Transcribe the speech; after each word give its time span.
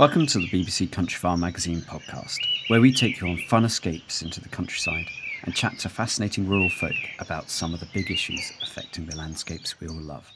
Welcome 0.00 0.24
to 0.28 0.38
the 0.38 0.48
BBC 0.48 0.88
Countryfile 0.88 1.38
magazine 1.38 1.82
podcast, 1.82 2.38
where 2.68 2.80
we 2.80 2.90
take 2.90 3.20
you 3.20 3.28
on 3.28 3.36
fun 3.36 3.66
escapes 3.66 4.22
into 4.22 4.40
the 4.40 4.48
countryside 4.48 5.04
and 5.42 5.54
chat 5.54 5.78
to 5.80 5.90
fascinating 5.90 6.48
rural 6.48 6.70
folk 6.70 6.96
about 7.18 7.50
some 7.50 7.74
of 7.74 7.80
the 7.80 7.88
big 7.92 8.10
issues 8.10 8.50
affecting 8.62 9.04
the 9.04 9.14
landscapes 9.14 9.78
we 9.78 9.88
all 9.88 10.00
love. 10.00 10.32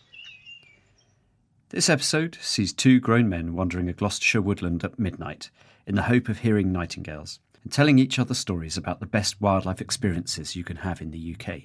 This 1.71 1.89
episode 1.89 2.37
sees 2.43 2.75
two 2.75 3.01
grown 3.01 3.27
men 3.31 3.55
wandering 3.55 3.89
a 3.89 3.95
Gloucestershire 3.95 4.43
woodland 4.43 4.85
at 4.85 4.99
midnight 4.99 5.49
in 5.87 5.95
the 5.95 6.03
hope 6.03 6.29
of 6.29 6.41
hearing 6.41 6.71
nightingales 6.71 7.41
and 7.63 7.73
telling 7.73 7.99
each 7.99 8.19
other 8.19 8.35
stories 8.35 8.77
about 8.77 9.01
the 9.01 9.07
best 9.07 9.41
wildlife 9.41 9.81
experiences 9.81 10.55
you 10.55 10.63
can 10.63 10.77
have 10.77 11.01
in 11.01 11.11
the 11.11 11.35
UK. 11.41 11.63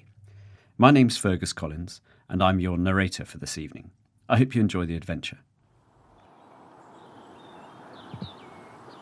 My 0.77 0.91
name's 0.91 1.17
Fergus 1.17 1.51
Collins, 1.51 1.99
and 2.29 2.41
I'm 2.41 2.61
your 2.61 2.77
narrator 2.77 3.25
for 3.25 3.39
this 3.39 3.57
evening. 3.57 3.91
I 4.29 4.37
hope 4.37 4.55
you 4.55 4.61
enjoy 4.61 4.85
the 4.85 4.95
adventure. 4.95 5.39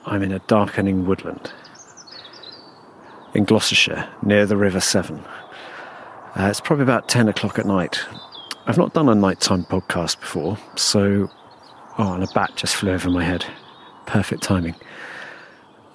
I'm 0.07 0.23
in 0.23 0.31
a 0.31 0.40
darkening 0.40 1.06
woodland 1.06 1.51
in 3.34 3.44
Gloucestershire 3.44 4.07
near 4.23 4.45
the 4.45 4.57
River 4.57 4.79
Severn. 4.79 5.19
Uh, 6.35 6.47
it's 6.50 6.62
probably 6.62 6.84
about 6.84 7.09
10 7.09 7.28
o'clock 7.28 7.59
at 7.59 7.66
night. 7.66 8.06
I've 8.66 8.78
not 8.78 8.94
done 8.94 9.09
a 9.09 9.16
nighttime 9.16 9.63
podcast 9.66 10.19
before, 10.19 10.57
so. 10.75 11.29
Oh, 11.97 12.13
and 12.13 12.23
a 12.23 12.28
bat 12.34 12.53
just 12.56 12.75
flew 12.75 12.91
over 12.91 13.09
my 13.09 13.23
head. 13.23 13.45
Perfect 14.06 14.44
timing. 14.44 14.75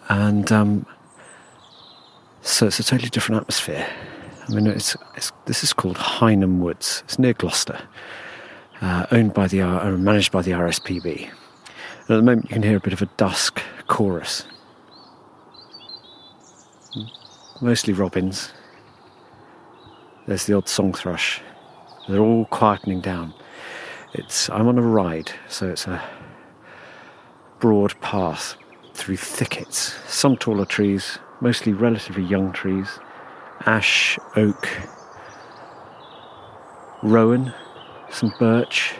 And 0.09 0.51
um, 0.51 0.87
so 2.41 2.67
it's 2.67 2.81
a 2.81 2.85
totally 2.85 3.09
different 3.09 3.41
atmosphere. 3.41 3.87
I 4.49 4.53
mean, 4.53 4.67
it's, 4.67 4.97
it's 5.17 5.33
this 5.47 5.63
is 5.63 5.73
called 5.73 5.97
Highnam 5.97 6.59
Woods. 6.59 7.03
It's 7.05 7.19
near 7.19 7.33
Gloucester, 7.33 7.81
uh, 8.81 9.07
owned 9.13 9.33
by 9.33 9.47
the 9.47 9.63
uh, 9.63 9.91
managed 9.93 10.33
by 10.33 10.43
the 10.43 10.51
RSPB. 10.51 11.31
And 12.03 12.11
at 12.11 12.17
the 12.17 12.23
moment, 12.23 12.51
you 12.51 12.55
can 12.55 12.63
hear 12.63 12.77
a 12.77 12.81
bit 12.81 12.93
of 12.93 13.03
a 13.03 13.07
dusk 13.17 13.63
chorus. 13.87 14.45
Mostly 17.61 17.93
robins. 17.93 18.53
There's 20.27 20.47
the 20.47 20.55
odd 20.55 20.69
song 20.69 20.93
thrush. 20.93 21.41
They're 22.09 22.21
all 22.21 22.47
quietening 22.47 23.03
down. 23.03 23.35
It's 24.15 24.51
I'm 24.51 24.67
on 24.67 24.79
a 24.79 24.83
ride, 24.83 25.31
so 25.49 25.69
it's 25.69 25.87
a 25.87 26.03
broad 27.61 27.99
path 28.01 28.57
through 28.95 29.17
thickets. 29.17 29.95
Some 30.09 30.37
taller 30.37 30.65
trees, 30.65 31.19
mostly 31.41 31.73
relatively 31.73 32.25
young 32.25 32.53
trees. 32.53 32.99
Ash, 33.65 34.19
oak, 34.35 34.69
rowan, 37.03 37.55
some 38.11 38.35
birch, 38.41 38.95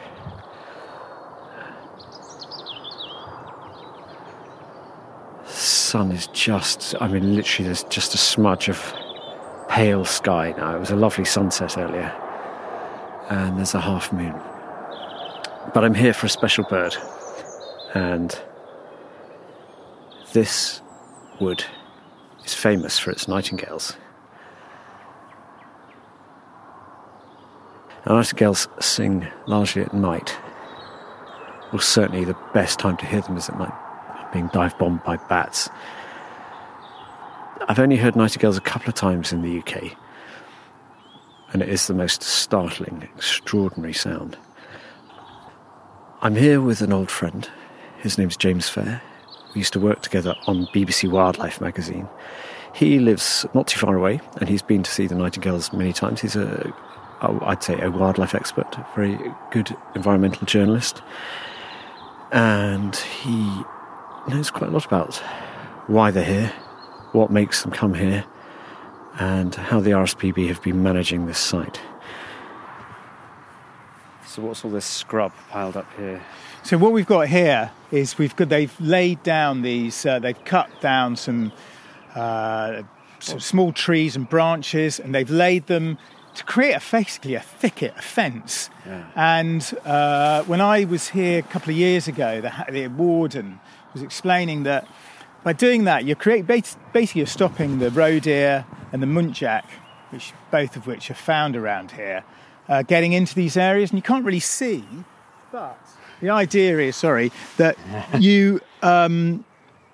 sun 5.93 6.11
is 6.11 6.27
just, 6.29 6.95
I 7.03 7.07
mean, 7.07 7.35
literally, 7.35 7.67
there's 7.67 7.85
just 7.85 8.15
a 8.15 8.17
smudge 8.17 8.71
of 8.71 8.95
pale 9.69 10.07
sky 10.07 10.55
now. 10.57 10.75
It 10.75 10.81
was 10.81 10.91
a 10.91 10.97
lovely 10.97 11.27
sunset 11.27 11.77
earlier, 11.77 12.11
and 13.29 13.59
there's 13.59 13.75
a 13.75 13.81
half 13.81 14.11
moon. 14.11 14.35
But 15.75 15.85
I'm 15.85 15.93
here 15.93 16.15
for 16.15 16.25
a 16.25 16.31
special 16.31 16.65
bird, 16.65 16.97
and 17.93 18.35
this 20.33 20.81
wood 21.41 21.63
is 22.43 22.55
famous 22.55 22.99
for 22.99 23.11
its 23.11 23.29
nightingales. 23.29 23.95
Nightingales 28.07 28.67
sing 28.81 29.27
largely 29.47 29.83
at 29.83 29.93
night. 29.93 30.39
Well, 31.71 31.81
certainly 31.81 32.25
the 32.25 32.39
best 32.55 32.79
time 32.79 32.97
to 32.97 33.05
hear 33.05 33.21
them 33.21 33.37
is 33.37 33.51
at 33.51 33.59
night 33.59 33.82
being 34.33 34.49
dive 34.53 34.77
bombed 34.79 35.03
by 35.05 35.17
bats. 35.17 35.69
I've 37.69 37.79
only 37.79 37.97
heard 37.97 38.17
nightingales 38.17 38.57
a 38.57 38.63
couple 38.63 38.89
of 38.89 38.95
times 38.95 39.33
in 39.33 39.43
the 39.43 39.59
UK, 39.59 39.97
and 41.53 41.63
it 41.63 41.69
is 41.69 41.87
the 41.87 41.95
most 41.95 42.23
startling, 42.23 43.09
extraordinary 43.15 43.93
sound. 43.93 44.37
I'm 46.23 46.37
here 46.37 46.61
with 46.61 46.81
an 46.83 46.93
old 46.93 47.11
friend. 47.11 47.49
His 47.99 48.19
name's 48.19 48.37
James 48.37 48.69
Fair. 48.69 49.03
We 49.55 49.61
used 49.61 49.73
to 49.75 49.81
work 49.81 50.03
together 50.03 50.35
on 50.47 50.67
BBC 50.67 51.11
Wildlife 51.11 51.61
magazine. 51.61 52.09
He 52.75 52.99
lives 52.99 53.45
not 53.55 53.67
too 53.67 53.79
far 53.79 53.97
away, 53.97 54.21
and 54.41 54.49
he's 54.49 54.63
been 54.63 54.83
to 54.83 54.91
see 54.91 55.07
the 55.07 55.15
nightingales 55.15 55.73
many 55.73 55.93
times. 55.93 56.21
He's 56.21 56.37
a, 56.37 56.73
oh, 57.21 57.39
I'd 57.43 57.63
say, 57.63 57.79
a 57.81 57.91
wildlife 57.91 58.35
expert, 58.35 58.75
a 58.77 58.87
very 58.97 59.19
good 59.51 59.77
environmental 59.95 60.47
journalist, 60.47 61.03
and 62.33 62.97
he 62.97 63.63
knows 64.29 64.51
quite 64.51 64.71
a 64.71 64.73
lot 64.73 64.85
about 64.85 65.17
why 65.87 66.11
they're 66.11 66.25
here, 66.25 66.53
what 67.13 67.31
makes 67.31 67.63
them 67.63 67.73
come 67.73 67.95
here, 67.95 68.25
and 69.19 69.55
how 69.55 69.81
the 69.81 69.91
RSPB 69.91 70.49
have 70.49 70.63
been 70.63 70.83
managing 70.83 71.27
this 71.27 71.39
site. 71.39 71.81
So, 74.27 74.43
what's 74.43 74.65
all 74.65 74.71
this 74.71 74.87
scrub 74.87 75.33
piled 75.51 75.77
up 75.77 75.87
here? 75.97 76.23
So, 76.63 76.79
what 76.79 76.93
we've 76.93 77.07
got 77.07 77.29
here 77.29 77.71
is 77.91 78.17
we've 78.17 78.35
got 78.35 78.49
they've 78.49 78.75
laid 78.81 79.23
down 79.23 79.63
these, 79.63 80.07
uh, 80.07 80.21
they've 80.21 80.43
cut 80.45 80.71
down 80.81 81.17
some, 81.17 81.53
uh, 82.15 82.83
some 83.19 83.41
small 83.41 83.73
trees 83.73 84.17
and 84.17 84.29
branches, 84.29 84.99
and 84.99 85.15
they've 85.15 85.29
laid 85.29 85.67
them 85.67 85.99
to 86.35 86.45
create 86.45 86.73
a, 86.73 86.83
basically 86.91 87.35
a 87.35 87.41
thicket, 87.41 87.93
a 87.99 88.03
fence. 88.03 88.71
Yeah. 88.87 89.05
And 89.15 89.79
uh, 89.85 90.45
when 90.45 90.61
I 90.61 90.85
was 90.85 91.09
here 91.09 91.41
a 91.41 91.43
couple 91.43 91.71
of 91.71 91.77
years 91.77 92.09
ago, 92.09 92.41
the, 92.41 92.73
the 92.73 92.89
warden 92.89 93.61
was 93.93 94.03
explaining 94.03 94.63
that 94.65 94.89
by 95.45 95.53
doing 95.53 95.85
that, 95.85 96.05
you're 96.05 96.17
create, 96.17 96.47
basically 96.47 97.19
you're 97.19 97.27
stopping 97.27 97.79
the 97.79 97.91
roe 97.91 98.21
deer 98.21 98.65
and 98.93 99.03
the 99.03 99.07
muntjac, 99.07 99.65
which 100.11 100.33
both 100.51 100.77
of 100.77 100.87
which 100.87 101.11
are 101.11 101.15
found 101.15 101.57
around 101.57 101.91
here, 101.93 102.23
uh, 102.69 102.83
getting 102.83 103.13
into 103.13 103.35
these 103.35 103.57
areas, 103.57 103.91
and 103.91 103.99
you 103.99 104.03
can't 104.03 104.25
really 104.25 104.41
see. 104.41 104.85
But 105.51 105.79
the 106.21 106.31
idea 106.31 106.79
is, 106.79 106.95
sorry, 106.97 107.33
that 107.57 107.77
you 108.19 108.61
um, 108.83 109.45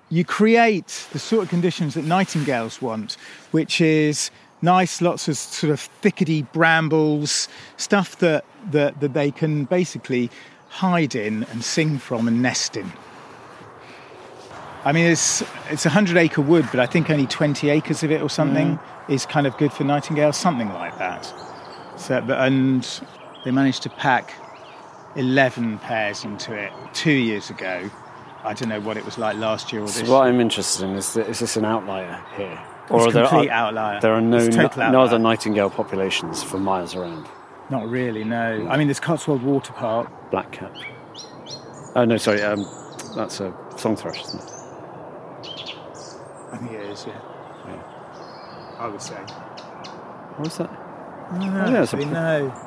you 0.09 0.25
create 0.25 1.07
the 1.11 1.19
sort 1.19 1.43
of 1.43 1.49
conditions 1.49 1.93
that 1.93 2.03
nightingales 2.03 2.81
want, 2.81 3.17
which 3.51 3.79
is 3.79 4.31
nice, 4.61 5.01
lots 5.01 5.27
of 5.27 5.37
sort 5.37 5.71
of 5.71 5.89
thickety 6.01 6.51
brambles, 6.51 7.47
stuff 7.77 8.17
that, 8.19 8.43
that, 8.71 8.99
that 8.99 9.13
they 9.13 9.31
can 9.31 9.65
basically 9.65 10.29
hide 10.69 11.15
in 11.15 11.43
and 11.45 11.63
sing 11.63 11.97
from 11.97 12.27
and 12.27 12.41
nest 12.41 12.75
in. 12.75 12.91
I 14.85 14.91
mean, 14.93 15.05
it's 15.05 15.43
it's 15.69 15.85
a 15.85 15.89
hundred 15.89 16.17
acre 16.17 16.41
wood, 16.41 16.65
but 16.71 16.79
I 16.79 16.85
think 16.85 17.09
only 17.09 17.27
twenty 17.27 17.69
acres 17.69 18.01
of 18.03 18.11
it 18.11 18.21
or 18.21 18.29
something 18.29 18.79
is 19.09 19.25
kind 19.25 19.45
of 19.45 19.57
good 19.57 19.73
for 19.73 19.83
nightingales, 19.83 20.37
something 20.37 20.69
like 20.69 20.97
that. 20.99 21.31
So, 21.97 22.21
but, 22.21 22.39
and 22.39 22.87
they 23.43 23.51
managed 23.51 23.83
to 23.83 23.89
pack 23.89 24.33
eleven 25.15 25.79
pairs 25.79 26.23
into 26.23 26.53
it 26.53 26.71
two 26.93 27.11
years 27.11 27.49
ago. 27.49 27.89
I 28.45 28.53
don't 28.53 28.69
know 28.69 28.79
what 28.79 28.95
it 28.95 29.03
was 29.03 29.17
like 29.17 29.35
last 29.35 29.73
year 29.73 29.81
or 29.83 29.87
So 29.89 30.09
what. 30.09 30.27
I'm 30.27 30.39
interested 30.39 30.85
in 30.85 30.95
is, 30.95 31.17
is 31.17 31.39
this 31.39 31.57
an 31.57 31.65
outlier 31.65 32.23
here? 32.37 32.57
It's 32.85 32.91
are 32.91 33.11
there, 33.11 33.27
complete 33.27 33.49
are- 33.49 33.67
outlier. 33.67 33.99
there 33.99 34.13
are 34.13 34.21
no, 34.21 34.37
no, 34.37 34.45
total 34.49 34.77
no 34.77 34.83
outlier. 34.85 34.97
other 34.99 35.19
nightingale 35.19 35.69
populations 35.69 36.41
for 36.41 36.57
miles 36.57 36.95
around? 36.95 37.27
Not 37.69 37.87
really, 37.89 38.23
no. 38.23 38.65
I 38.69 38.77
mean, 38.77 38.87
there's 38.87 38.99
Cotswold 39.01 39.43
Water 39.43 39.73
Park. 39.73 40.09
Black 40.31 40.53
cap. 40.53 40.73
Oh, 41.95 42.05
no, 42.05 42.15
sorry, 42.17 42.41
um, 42.41 42.65
that's 43.15 43.41
a 43.41 43.53
song 43.77 43.95
thrush, 43.97 44.21
isn't 44.23 44.39
it? 44.41 44.51
I 46.51 46.57
think 46.57 46.71
it 46.71 46.81
is, 46.81 47.05
yeah. 47.07 47.19
I 48.79 48.87
would 48.87 49.01
say. 49.01 49.15
What 49.15 50.39
was 50.39 50.57
that? 50.57 50.71
No, 50.71 51.37
Oh, 51.41 51.71
yeah, 51.71 51.83
it's 51.83 51.93
a 51.93 51.97
actually, 51.97 52.05
pl- 52.05 52.13
no. 52.13 52.65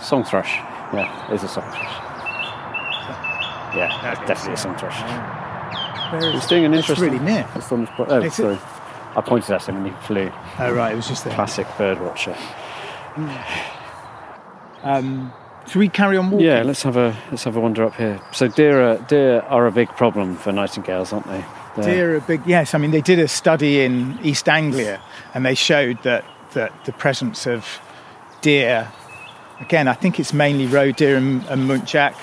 Song 0.00 0.24
thrush. 0.24 0.56
Yeah, 0.94 1.30
it 1.30 1.34
is 1.34 1.42
a 1.42 1.48
song 1.48 1.64
thrush. 1.64 1.94
Yeah, 3.76 4.14
definitely 4.26 4.54
a 4.54 4.56
song 4.56 4.76
thrush. 4.76 5.00
Where 6.12 6.24
is 6.30 6.34
He's 6.34 6.46
doing 6.46 6.64
an 6.64 6.74
It's 6.74 6.88
interesting. 6.88 7.12
really 7.12 7.24
near. 7.24 7.46
That's 7.54 7.70
on 7.72 7.86
po- 7.88 8.06
oh, 8.08 8.20
It's 8.22 8.36
sorry. 8.36 8.58
I 9.16 9.20
pointed 9.20 9.50
at 9.50 9.64
him 9.68 9.76
and 9.78 9.86
he 9.86 9.92
flew. 10.06 10.30
Oh, 10.58 10.72
right, 10.72 10.92
it 10.92 10.96
was 10.96 11.08
just 11.08 11.24
there. 11.24 11.34
Classic 11.34 11.66
bird 11.76 12.00
watcher. 12.00 12.36
Um, 14.84 15.32
should 15.68 15.78
we 15.78 15.88
carry 15.88 16.16
on 16.16 16.30
walking? 16.30 16.46
Yeah, 16.46 16.62
let's 16.62 16.82
have 16.82 16.96
a 16.96 17.16
let's 17.30 17.44
have 17.44 17.56
a 17.56 17.60
wander 17.60 17.84
up 17.84 17.94
here. 17.96 18.20
So 18.32 18.48
deer 18.48 18.80
are, 18.82 18.98
deer 18.98 19.40
are 19.42 19.66
a 19.66 19.72
big 19.72 19.88
problem 19.90 20.36
for 20.36 20.52
nightingales, 20.52 21.12
aren't 21.12 21.26
they? 21.26 21.44
They're- 21.76 21.84
Deer 21.94 22.16
are 22.16 22.20
big. 22.20 22.42
Yes, 22.46 22.74
I 22.74 22.78
mean 22.78 22.90
they 22.90 23.00
did 23.00 23.18
a 23.18 23.28
study 23.28 23.82
in 23.84 24.18
East 24.22 24.48
Anglia, 24.48 25.00
and 25.34 25.44
they 25.46 25.54
showed 25.54 26.02
that 26.02 26.24
that 26.54 26.72
the 26.86 26.92
presence 26.92 27.46
of 27.46 27.78
deer, 28.40 28.88
again, 29.60 29.86
I 29.88 29.92
think 29.94 30.18
it's 30.18 30.32
mainly 30.32 30.66
roe 30.66 30.92
deer 30.92 31.16
and, 31.16 31.44
and 31.46 31.68
muntjac 31.68 32.14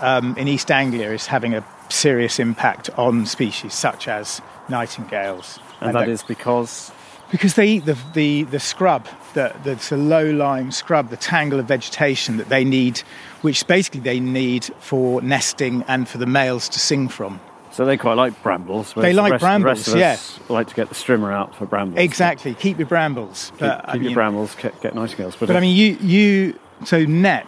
um, 0.00 0.36
in 0.36 0.46
East 0.48 0.70
Anglia, 0.70 1.10
is 1.12 1.26
having 1.26 1.54
a 1.54 1.64
serious 1.90 2.38
impact 2.38 2.88
on 2.96 3.26
species 3.26 3.74
such 3.74 4.06
as 4.08 4.40
nightingales. 4.68 5.58
and 5.80 5.94
that 5.94 6.06
they- 6.06 6.12
is 6.12 6.22
because 6.22 6.92
because 7.30 7.54
they 7.54 7.66
eat 7.66 7.84
the 7.84 7.96
the, 8.14 8.44
the 8.44 8.60
scrub, 8.60 9.06
the, 9.34 9.54
the, 9.64 9.94
a 9.94 9.96
low 9.96 10.30
lying 10.30 10.70
scrub, 10.70 11.10
the 11.10 11.16
tangle 11.16 11.58
of 11.60 11.66
vegetation 11.66 12.36
that 12.38 12.48
they 12.48 12.64
need, 12.64 12.98
which 13.42 13.66
basically 13.66 14.00
they 14.00 14.20
need 14.20 14.64
for 14.80 15.20
nesting 15.22 15.82
and 15.88 16.08
for 16.08 16.18
the 16.18 16.26
males 16.26 16.68
to 16.70 16.78
sing 16.78 17.08
from. 17.08 17.40
so 17.70 17.84
they 17.84 17.96
quite 17.96 18.14
like 18.14 18.42
brambles. 18.42 18.92
They 18.94 19.12
the 19.12 19.22
like 19.22 19.32
rest, 19.32 19.42
brambles, 19.42 19.84
The 19.86 19.98
rest 19.98 20.36
of 20.38 20.42
us 20.42 20.50
like 20.50 20.68
to 20.68 20.74
get 20.74 20.88
the 20.88 20.94
strimmer 20.94 21.32
out 21.32 21.54
for 21.54 21.66
brambles. 21.66 22.00
Exactly, 22.00 22.54
keep 22.54 22.78
your 22.78 22.86
brambles. 22.88 23.50
Keep, 23.52 23.60
But, 23.60 23.80
keep 23.80 23.88
I 23.88 23.94
your 23.94 24.02
mean- 24.04 24.14
brambles, 24.14 24.54
get, 24.56 24.80
get 24.80 24.94
nightingales. 24.94 25.36
But, 25.36 25.46
But 25.48 25.56
I 25.56 25.58
uh, 25.58 25.62
mean, 25.62 25.76
you 25.76 25.96
you 26.00 26.58
so 26.84 27.04
Knepp 27.04 27.46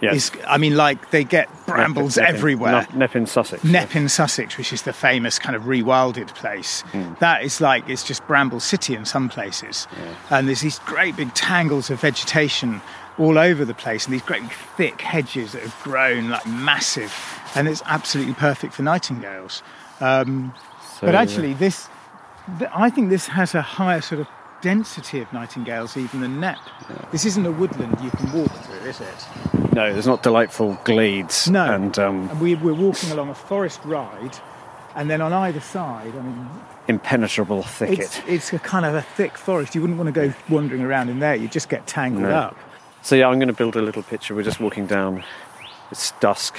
yes. 0.00 0.14
is. 0.14 0.32
I 0.46 0.58
mean, 0.58 0.76
like 0.76 1.10
they 1.10 1.24
get 1.24 1.48
brambles 1.66 2.16
Knepp- 2.16 2.26
everywhere. 2.28 2.72
Knepp, 2.72 2.88
Knepp 3.08 3.14
in 3.16 3.26
Sussex. 3.26 3.62
Knepp 3.62 3.94
in 3.96 4.08
Sussex, 4.08 4.56
which 4.58 4.72
is 4.72 4.82
the 4.82 4.92
famous 4.92 5.38
kind 5.38 5.56
of 5.56 5.62
rewilded 5.64 6.28
place, 6.34 6.82
Hmm. 6.92 7.14
that 7.20 7.42
is 7.42 7.60
like 7.60 7.88
it's 7.88 8.04
just 8.04 8.26
Bramble 8.26 8.60
City 8.60 8.94
in 8.94 9.04
some 9.04 9.28
places, 9.28 9.86
and 10.30 10.46
there's 10.48 10.60
these 10.60 10.78
great 10.80 11.16
big 11.16 11.32
tangles 11.34 11.90
of 11.90 12.00
vegetation 12.00 12.80
all 13.18 13.38
over 13.38 13.64
the 13.64 13.74
place, 13.74 14.04
and 14.04 14.12
these 14.14 14.22
great 14.22 14.42
thick 14.76 15.00
hedges 15.00 15.52
that 15.52 15.62
have 15.62 15.74
grown 15.82 16.28
like 16.30 16.46
massive, 16.46 17.12
and 17.54 17.66
it's 17.68 17.82
absolutely 17.86 18.34
perfect 18.34 18.74
for 18.74 18.82
nightingales. 18.82 19.62
Um, 20.00 20.52
So, 21.00 21.06
but 21.06 21.14
actually, 21.14 21.54
this 21.54 21.88
th- 22.58 22.70
I 22.74 22.90
think 22.90 23.10
this 23.10 23.26
has 23.28 23.54
a 23.54 23.62
higher 23.62 24.00
sort 24.00 24.20
of 24.20 24.26
density 24.66 25.20
of 25.20 25.32
nightingales 25.32 25.96
even 25.96 26.20
than 26.22 26.40
Knepp. 26.40 26.58
This 27.12 27.24
isn't 27.24 27.46
a 27.46 27.52
woodland 27.52 27.96
you 28.02 28.10
can 28.10 28.32
walk 28.32 28.50
through, 28.64 28.88
is 28.90 29.00
it? 29.00 29.26
no, 29.74 29.92
there's 29.92 30.08
not 30.08 30.24
delightful 30.24 30.76
glades. 30.82 31.48
No. 31.48 31.72
And 31.72 31.96
um, 32.00 32.28
And 32.30 32.40
we, 32.40 32.56
we're 32.56 32.74
walking 32.74 33.12
along 33.12 33.28
a 33.28 33.34
forest 33.34 33.78
ride, 33.84 34.36
and 34.96 35.08
then 35.08 35.20
on 35.20 35.32
either 35.32 35.60
side, 35.60 36.12
I 36.16 36.20
mean, 36.20 36.48
impenetrable 36.88 37.62
thicket. 37.62 38.00
it's, 38.00 38.20
it's 38.26 38.52
a 38.52 38.58
kind 38.58 38.84
of 38.84 38.94
a 38.96 39.02
thick 39.02 39.38
forest. 39.38 39.74
You 39.76 39.82
wouldn't 39.82 39.98
want 40.00 40.12
to 40.12 40.20
go 40.28 40.34
wandering 40.48 40.82
around 40.82 41.10
in 41.10 41.20
there. 41.20 41.36
You'd 41.36 41.52
just 41.52 41.68
get 41.68 41.86
tangled 41.86 42.24
No. 42.24 42.30
up. 42.30 42.56
So 43.02 43.14
yeah, 43.14 43.28
I'm 43.28 43.38
going 43.38 43.46
to 43.46 43.54
build 43.54 43.76
a 43.76 43.82
little 43.82 44.02
picture. 44.02 44.34
We're 44.34 44.42
just 44.42 44.58
walking 44.58 44.86
down. 44.88 45.22
It's 45.92 46.10
dusk. 46.18 46.58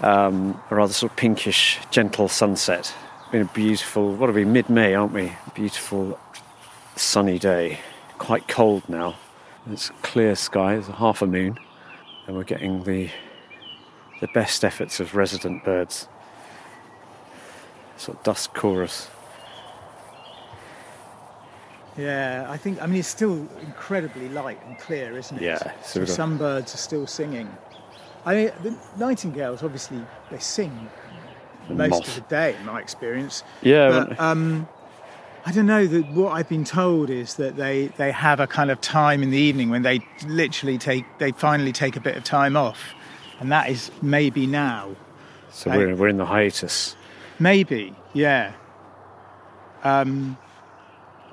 Um, 0.00 0.58
a 0.70 0.74
rather 0.74 0.94
sort 0.94 1.12
of 1.12 1.16
pinkish, 1.16 1.78
gentle 1.90 2.28
sunset. 2.28 2.94
Been 3.32 3.42
a 3.42 3.44
beautiful. 3.46 4.14
What 4.14 4.30
are 4.30 4.32
we? 4.32 4.44
Mid-May, 4.46 4.94
aren't 4.94 5.12
we? 5.12 5.32
Beautiful, 5.54 6.18
sunny 6.96 7.38
day. 7.38 7.78
Quite 8.18 8.48
cold 8.48 8.88
now. 8.88 9.14
It's 9.70 9.90
clear 10.02 10.34
sky. 10.34 10.72
There's 10.74 10.88
a 10.88 10.92
half 10.92 11.22
a 11.22 11.26
moon, 11.26 11.58
and 12.26 12.36
we're 12.36 12.44
getting 12.44 12.84
the 12.84 13.10
the 14.20 14.28
best 14.28 14.64
efforts 14.64 15.00
of 15.00 15.14
resident 15.14 15.64
birds. 15.64 16.08
Sort 17.96 18.18
of 18.18 18.24
dusk 18.24 18.54
chorus. 18.54 19.08
Yeah, 21.96 22.46
I 22.48 22.56
think. 22.56 22.82
I 22.82 22.86
mean, 22.86 22.98
it's 23.00 23.08
still 23.08 23.48
incredibly 23.62 24.28
light 24.28 24.58
and 24.66 24.78
clear, 24.78 25.16
isn't 25.16 25.36
it? 25.38 25.42
Yeah, 25.42 25.72
so 25.82 26.04
So, 26.04 26.12
some 26.12 26.36
birds 26.36 26.74
are 26.74 26.78
still 26.78 27.06
singing. 27.06 27.48
I 28.26 28.34
mean, 28.34 28.52
the 28.62 28.76
nightingales 28.98 29.62
obviously 29.62 30.00
they 30.30 30.38
sing 30.38 30.88
most 31.70 31.90
moth. 31.90 32.08
of 32.08 32.14
the 32.16 32.20
day, 32.22 32.56
in 32.58 32.66
my 32.66 32.80
experience. 32.80 33.44
Yeah, 33.62 34.04
But, 34.08 34.20
um, 34.20 34.68
I 35.46 35.52
don't 35.52 35.66
know. 35.66 35.86
That 35.86 36.08
what 36.08 36.32
I've 36.32 36.48
been 36.48 36.64
told 36.64 37.08
is 37.08 37.34
that 37.36 37.54
they, 37.56 37.86
they 37.96 38.10
have 38.10 38.40
a 38.40 38.48
kind 38.48 38.68
of 38.68 38.80
time 38.80 39.22
in 39.22 39.30
the 39.30 39.38
evening 39.38 39.70
when 39.70 39.82
they 39.82 40.00
literally 40.26 40.76
take 40.76 41.04
they 41.18 41.30
finally 41.30 41.70
take 41.72 41.94
a 41.94 42.00
bit 42.00 42.16
of 42.16 42.24
time 42.24 42.56
off, 42.56 42.80
and 43.38 43.50
that 43.52 43.70
is 43.70 43.92
maybe 44.02 44.46
now. 44.46 44.96
So 45.50 45.70
I- 45.70 45.76
we're 45.76 45.94
we're 45.94 46.08
in 46.08 46.16
the 46.16 46.26
hiatus. 46.26 46.96
Maybe, 47.38 47.94
yeah. 48.12 48.54
Um, 49.84 50.36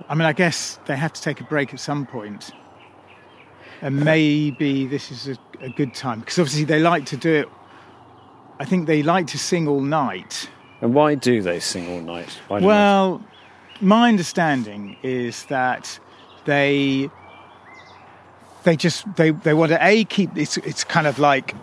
I 0.10 0.14
mean, 0.16 0.26
I 0.26 0.34
guess 0.34 0.78
they 0.86 0.96
have 0.98 1.14
to 1.14 1.22
take 1.22 1.42
a 1.42 1.46
break 1.46 1.74
at 1.74 1.80
some 1.80 2.06
point, 2.06 2.52
and 3.82 4.00
maybe 4.04 4.86
this 4.86 5.12
is 5.12 5.28
a, 5.30 5.38
a 5.66 5.70
good 5.70 5.96
time 5.96 6.20
because 6.20 6.38
obviously 6.38 6.66
they 6.66 6.80
like 6.80 7.06
to 7.08 7.18
do 7.18 7.34
it. 7.34 7.50
I 8.60 8.66
think 8.66 8.86
they 8.86 9.02
like 9.02 9.26
to 9.28 9.40
sing 9.40 9.68
all 9.68 9.82
night. 9.82 10.50
And 10.82 10.94
why 10.94 11.16
do 11.16 11.42
they 11.42 11.60
sing 11.60 11.88
all 11.90 12.02
night? 12.02 12.38
Well, 12.50 13.24
my 13.84 14.10
understanding 14.10 14.98
is 15.04 15.46
that 15.46 16.00
they 16.46 17.10
they 18.64 18.76
just 18.78 19.14
they, 19.16 19.32
they 19.32 19.54
want 19.54 19.72
to 19.72 19.86
a 19.86 20.06
keep 20.06 20.36
it's 20.38 20.58
it's 20.58 20.84
kind 20.84 21.06
of 21.06 21.20
like 21.20 21.54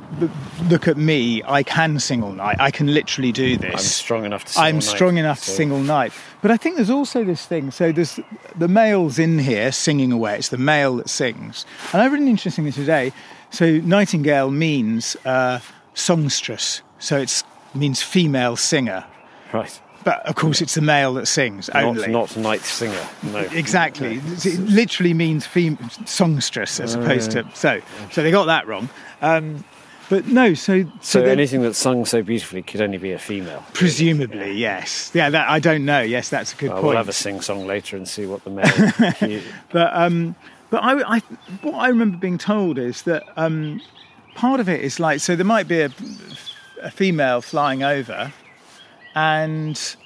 look 0.68 0.86
at 0.86 0.96
me 0.96 1.42
I 1.44 1.62
can 1.62 1.98
sing 1.98 2.22
all 2.22 2.32
night 2.32 2.56
I 2.60 2.70
can 2.70 2.92
literally 2.92 3.32
do 3.32 3.56
this 3.56 3.72
I'm 3.72 3.78
strong 3.78 4.24
enough 4.24 4.44
to 4.44 4.52
sing 4.52 4.62
I'm 4.62 4.74
all 4.74 4.80
night, 4.80 4.82
strong 4.82 5.16
enough 5.16 5.40
to 5.40 5.50
sing 5.50 5.72
all 5.72 5.78
night. 5.78 6.12
But 6.42 6.50
I 6.50 6.56
think 6.56 6.76
there's 6.76 6.90
also 6.90 7.24
this 7.24 7.46
thing. 7.46 7.70
So 7.70 7.92
there's 7.92 8.18
the 8.56 8.68
male's 8.68 9.18
in 9.18 9.38
here 9.38 9.72
singing 9.72 10.12
away. 10.12 10.36
It's 10.36 10.48
the 10.48 10.58
male 10.58 10.96
that 10.96 11.08
sings. 11.08 11.66
And 11.92 12.02
I 12.02 12.06
read 12.06 12.20
an 12.20 12.28
interesting 12.28 12.64
thing 12.64 12.72
today. 12.72 13.12
So 13.50 13.78
nightingale 13.78 14.50
means 14.50 15.16
uh, 15.24 15.60
songstress. 15.94 16.82
So 16.98 17.18
it 17.18 17.42
means 17.74 18.02
female 18.02 18.56
singer. 18.56 19.04
Right. 19.52 19.80
But 20.02 20.24
of 20.26 20.34
course, 20.34 20.62
it's 20.62 20.74
the 20.74 20.80
male 20.80 21.12
that 21.14 21.26
sings 21.26 21.68
only. 21.70 22.08
Not, 22.08 22.34
not 22.34 22.36
night 22.36 22.60
singer. 22.62 23.06
No. 23.22 23.38
Exactly. 23.52 24.16
It 24.44 24.58
literally 24.60 25.12
means 25.14 25.46
fem- 25.46 25.78
songstress 26.06 26.80
as 26.80 26.94
opposed 26.94 27.32
to 27.32 27.44
so. 27.54 27.80
So 28.10 28.22
they 28.22 28.30
got 28.30 28.46
that 28.46 28.66
wrong. 28.66 28.88
Um, 29.20 29.62
but 30.08 30.26
no. 30.26 30.54
So 30.54 30.84
So, 31.02 31.20
so, 31.20 31.22
anything 31.24 31.60
that's 31.62 31.76
sung 31.78 32.04
so 32.06 32.22
beautifully 32.22 32.62
could 32.62 32.80
only 32.80 32.96
be 32.98 33.12
a 33.12 33.18
female. 33.18 33.62
presumably 33.74 34.52
yes. 34.52 35.10
Yeah. 35.14 35.28
That 35.30 35.48
I 35.50 35.58
don't 35.60 35.84
know. 35.84 36.00
Yes, 36.00 36.30
that's 36.30 36.54
a 36.54 36.56
good 36.56 36.70
Uh, 36.70 36.74
point. 36.74 36.84
we'll 36.86 36.96
have 36.96 37.08
a 37.08 37.12
sing 37.12 37.40
song 37.42 37.66
later 37.66 37.96
and 37.96 38.08
see 38.08 38.24
what 38.26 38.42
the 38.44 38.50
male. 38.50 39.40
But 39.70 39.90
um, 39.94 40.34
but 40.70 40.82
I, 40.82 41.16
I 41.16 41.18
what 41.62 41.74
I 41.74 41.88
remember 41.88 42.16
being 42.16 42.38
told 42.38 42.78
is 42.78 43.02
that 43.02 43.24
um, 43.36 43.80
part 44.34 44.60
of 44.60 44.68
it 44.68 44.80
is 44.80 44.98
like 44.98 45.20
so 45.20 45.36
there 45.36 45.44
might 45.44 45.68
be 45.68 45.80
a, 45.82 45.90
a 46.82 46.90
female 46.90 47.40
flying 47.42 47.82
over, 47.82 48.32
and 49.14 49.96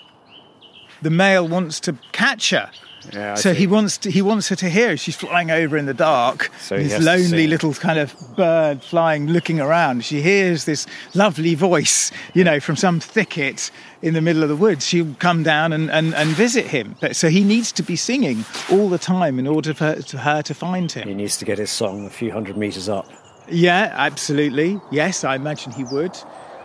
the 1.03 1.11
male 1.11 1.47
wants 1.47 1.81
to 1.81 1.99
catch 2.13 2.51
her. 2.51 2.71
Yeah, 3.13 3.35
so 3.35 3.53
see. 3.53 3.59
he 3.59 3.67
wants 3.67 3.99
to, 3.99 4.11
he 4.11 4.23
wants 4.23 4.49
her 4.49 4.57
to 4.57 4.69
hear. 4.71 4.91
her. 4.91 4.97
She's 4.97 5.17
flying 5.17 5.51
over 5.51 5.77
in 5.77 5.87
the 5.87 5.95
dark. 5.95 6.51
So 6.61 6.77
this 6.77 7.05
lonely 7.05 7.47
little 7.47 7.75
kind 7.75 7.99
of 7.99 8.15
bird 8.37 8.83
flying, 8.83 9.27
looking 9.27 9.61
around. 9.61 10.05
She 10.05 10.23
hears 10.23 10.65
this 10.65 10.87
lovely 11.15 11.55
voice, 11.55 12.11
you 12.33 12.45
know, 12.45 12.61
from 12.61 12.77
some 12.77 13.01
thicket 13.01 13.71
in 14.01 14.15
the 14.15 14.21
middle 14.21 14.43
of 14.43 14.49
the 14.49 14.57
woods. 14.57 14.87
She'll 14.87 15.15
come 15.19 15.43
down 15.43 15.73
and, 15.73 15.91
and, 15.91 16.15
and 16.15 16.31
visit 16.31 16.67
him. 16.67 16.97
But, 17.01 17.17
so 17.17 17.29
he 17.29 17.45
needs 17.45 17.73
to 17.73 17.83
be 17.83 17.97
singing 17.97 18.45
all 18.71 18.89
the 18.89 18.99
time 18.99 19.39
in 19.39 19.47
order 19.47 19.75
for 19.75 19.85
her, 19.85 20.03
to 20.03 20.19
her 20.19 20.43
to 20.43 20.55
find 20.55 20.91
him. 20.91 21.07
He 21.07 21.15
needs 21.15 21.37
to 21.39 21.45
get 21.45 21.59
his 21.59 21.71
song 21.71 22.07
a 22.07 22.11
few 22.11 22.33
hundred 22.33 22.57
metres 22.57 22.89
up. 22.89 23.07
Yeah, 23.51 23.93
absolutely. 23.93 24.81
Yes, 24.91 25.25
I 25.25 25.37
imagine 25.37 25.73
he 25.73 25.85
would. 25.85 26.17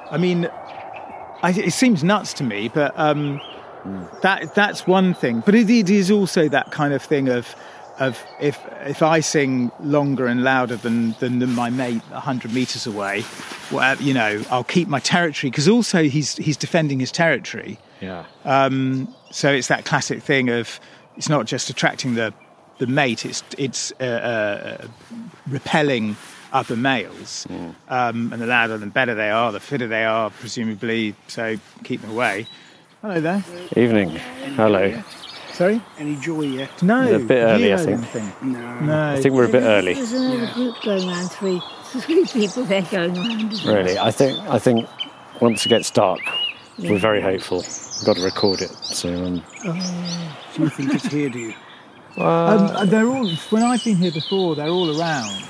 I 0.10 0.17
mean, 0.17 0.50
I, 1.41 1.51
it 1.51 1.74
seems 1.74 2.03
nuts 2.03 2.34
to 2.34 2.43
me, 2.43 2.69
but 2.69 2.93
um, 2.98 3.41
that 4.22 4.53
that's 4.55 4.86
one 4.88 5.13
thing. 5.13 5.41
But 5.46 5.55
it, 5.55 5.69
it 5.69 5.89
is 5.89 6.12
also 6.12 6.50
that 6.50 6.72
kind 6.72 6.93
of 6.93 7.01
thing 7.01 7.29
of 7.29 7.55
of 8.00 8.24
if 8.39 8.60
if 8.86 9.01
I 9.01 9.19
sing 9.19 9.72
longer 9.81 10.25
and 10.27 10.43
louder 10.43 10.75
than 10.75 11.15
than, 11.19 11.39
than 11.39 11.53
my 11.53 11.69
mate 11.69 12.01
hundred 12.03 12.53
meters 12.53 12.88
away, 12.88 13.24
well, 13.72 13.96
you 13.98 14.13
know, 14.13 14.41
I'll 14.50 14.63
keep 14.63 14.88
my 14.88 15.00
territory 15.00 15.51
because 15.51 15.67
also 15.67 16.03
he's 16.03 16.36
he's 16.38 16.58
defending 16.58 17.00
his 17.00 17.12
territory. 17.12 17.77
Yeah. 18.01 18.25
Um, 18.46 19.13
So 19.31 19.51
it's 19.51 19.67
that 19.67 19.86
classic 19.86 20.24
thing 20.24 20.50
of 20.50 20.79
it's 21.15 21.29
not 21.29 21.46
just 21.46 21.69
attracting 21.69 22.15
the 22.15 22.34
the 22.79 22.88
mate; 22.88 23.25
it's 23.25 23.43
it's 23.58 23.93
uh, 24.00 24.03
uh, 24.03 24.88
repelling 25.48 26.15
other 26.51 26.75
males. 26.75 27.48
Um, 27.88 28.32
and 28.34 28.41
the 28.41 28.46
louder 28.46 28.75
and 28.75 28.94
better 28.94 29.15
they 29.15 29.29
are, 29.29 29.51
the 29.51 29.60
fitter 29.60 29.88
they 29.88 30.06
are, 30.06 30.29
presumably. 30.29 31.15
So 31.27 31.58
keep 31.84 32.01
them 32.01 32.12
away. 32.12 32.48
Hello 33.01 33.20
there. 33.22 33.44
Evening. 33.77 34.10
Hello. 34.56 35.01
Sorry. 35.53 35.82
Any 35.98 36.15
joy 36.18 36.41
yet? 36.41 36.82
No. 36.82 37.13
A 37.15 37.20
bit 37.20 37.44
early, 37.44 37.74
I 37.74 37.77
think. 37.77 38.41
No. 38.44 38.79
No. 38.79 39.10
I 39.12 39.22
think 39.22 39.36
we're 39.36 39.46
a 39.46 39.50
bit 39.50 39.63
early. 39.63 39.94
There's 39.94 40.13
another 40.13 40.51
group 40.53 40.75
going 40.84 41.10
around, 41.10 41.29
three, 41.32 41.62
three 41.84 42.25
people 42.25 42.63
there 42.63 42.82
going 42.84 43.18
around. 43.18 43.51
as. 43.53 43.65
Really, 43.65 43.98
I 43.98 44.12
think 44.12 44.39
I 44.50 44.60
think 44.60 44.88
once 45.41 45.65
it 45.65 45.70
gets 45.70 45.91
dark, 45.91 46.20
we're 46.77 46.98
very 46.98 47.22
hopeful. 47.22 47.58
We've 47.58 48.06
got 48.06 48.15
to 48.15 48.24
record 48.24 48.62
it. 48.62 48.70
So 48.70 49.10
um, 49.13 49.44
Do 49.63 50.63
you 50.63 50.70
think 50.70 50.94
it's 50.94 51.06
here, 51.08 51.29
do 51.29 51.39
you? 51.39 51.53
Um, 52.18 52.89
they're 52.89 53.08
all. 53.08 53.29
When 53.50 53.63
I've 53.63 53.84
been 53.84 53.98
here 53.98 54.12
before, 54.12 54.56
they're 54.56 54.68
all 54.70 55.00
around. 55.00 55.44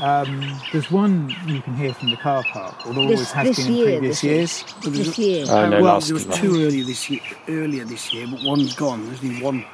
Um, 0.00 0.60
there's 0.72 0.90
one 0.90 1.34
you 1.46 1.60
can 1.60 1.74
hear 1.74 1.92
from 1.92 2.10
the 2.10 2.16
car 2.16 2.44
park, 2.52 2.86
although 2.86 3.00
there 3.00 3.10
always 3.16 3.32
has 3.32 3.56
been 3.56 3.66
in 3.66 3.72
year, 3.74 3.86
previous 3.98 4.20
this 4.20 4.24
years. 4.24 4.64
Is, 4.84 4.92
this 5.06 5.18
year. 5.18 5.44
Oh, 5.48 5.68
no, 5.68 5.82
well, 5.82 5.94
last- 5.94 6.06
there 6.06 6.14
was 6.14 6.26
last- 6.26 6.40
two 6.40 6.52
earlier 6.64 6.84
this 6.84 7.10
year, 7.10 7.20
earlier 7.48 7.84
this 7.84 8.12
year, 8.12 8.26
but 8.30 8.40
one's 8.44 8.74
gone. 8.74 9.06
There's 9.06 9.22
only 9.24 9.42
one 9.42 9.64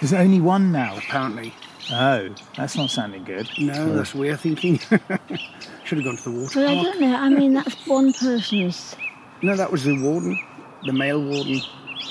There's 0.00 0.12
only 0.12 0.40
one 0.40 0.70
now. 0.72 0.96
apparently. 0.98 1.52
Oh, 1.92 2.28
that's 2.56 2.76
not 2.76 2.90
sounding 2.90 3.24
good. 3.24 3.48
No, 3.58 3.92
that's 3.94 4.12
the 4.12 4.18
way 4.18 4.30
I'm 4.30 4.36
thinking. 4.36 4.78
Should 5.84 5.98
have 5.98 6.04
gone 6.04 6.16
to 6.16 6.22
the 6.22 6.30
water 6.30 6.60
But 6.60 6.68
I 6.68 6.74
don't 6.82 7.00
know. 7.00 7.16
I 7.16 7.28
mean, 7.28 7.54
that's 7.54 7.74
one 7.86 8.12
person's. 8.12 8.94
No, 9.42 9.56
that 9.56 9.72
was 9.72 9.82
the 9.82 10.00
warden, 10.00 10.38
the 10.86 10.92
male 10.92 11.20
warden, 11.20 11.60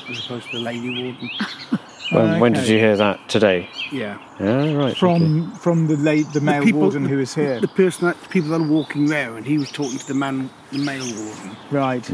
as 0.10 0.26
opposed 0.26 0.52
to 0.52 0.58
the 0.58 0.64
lady 0.64 0.90
warden. 1.04 1.30
when, 2.12 2.40
when 2.40 2.54
did 2.54 2.68
you 2.68 2.78
hear 2.78 2.98
that 2.98 3.30
today? 3.30 3.70
Yeah. 3.92 4.18
Yeah, 4.40 4.74
right. 4.74 4.92
okay. 4.92 4.94
From 4.96 5.54
from 5.56 5.88
the 5.88 5.98
late 5.98 6.32
the 6.34 6.42
male 6.42 6.64
people- 6.64 6.82
warden 6.82 7.06
who 7.06 7.18
was 7.18 7.34
here. 7.34 7.60
The 7.60 7.68
person, 7.68 8.08
that, 8.08 8.22
the 8.22 8.30
people 8.30 8.50
that 8.52 8.62
are 8.62 8.68
walking 8.68 9.06
there, 9.06 9.38
and 9.38 9.46
he 9.46 9.58
was 9.58 9.72
talking 9.72 9.98
to 9.98 10.08
the 10.08 10.14
man, 10.14 10.50
the 10.72 10.80
male 10.80 11.04
warden. 11.04 11.58
Right. 11.72 12.10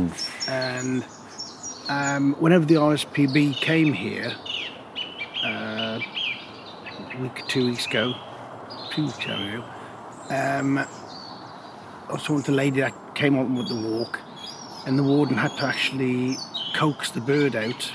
and 0.47 1.05
um, 1.89 2.35
whenever 2.39 2.65
the 2.65 2.75
RSPB 2.75 3.55
came 3.55 3.93
here, 3.93 4.35
uh, 5.43 5.99
a 5.99 7.21
week, 7.21 7.43
two 7.47 7.67
weeks 7.67 7.85
ago, 7.85 8.13
two 8.91 9.05
weeks 9.05 9.17
ago, 9.19 9.63
um, 10.29 10.77
I 10.77 12.11
was 12.11 12.23
talking 12.23 12.43
to 12.43 12.51
a 12.51 12.53
lady 12.53 12.81
that 12.81 13.15
came 13.15 13.37
on 13.37 13.55
with 13.55 13.69
the 13.69 13.75
walk, 13.75 14.19
and 14.85 14.97
the 14.97 15.03
warden 15.03 15.37
had 15.37 15.55
to 15.57 15.65
actually 15.65 16.37
coax 16.75 17.11
the 17.11 17.21
bird 17.21 17.55
out 17.55 17.91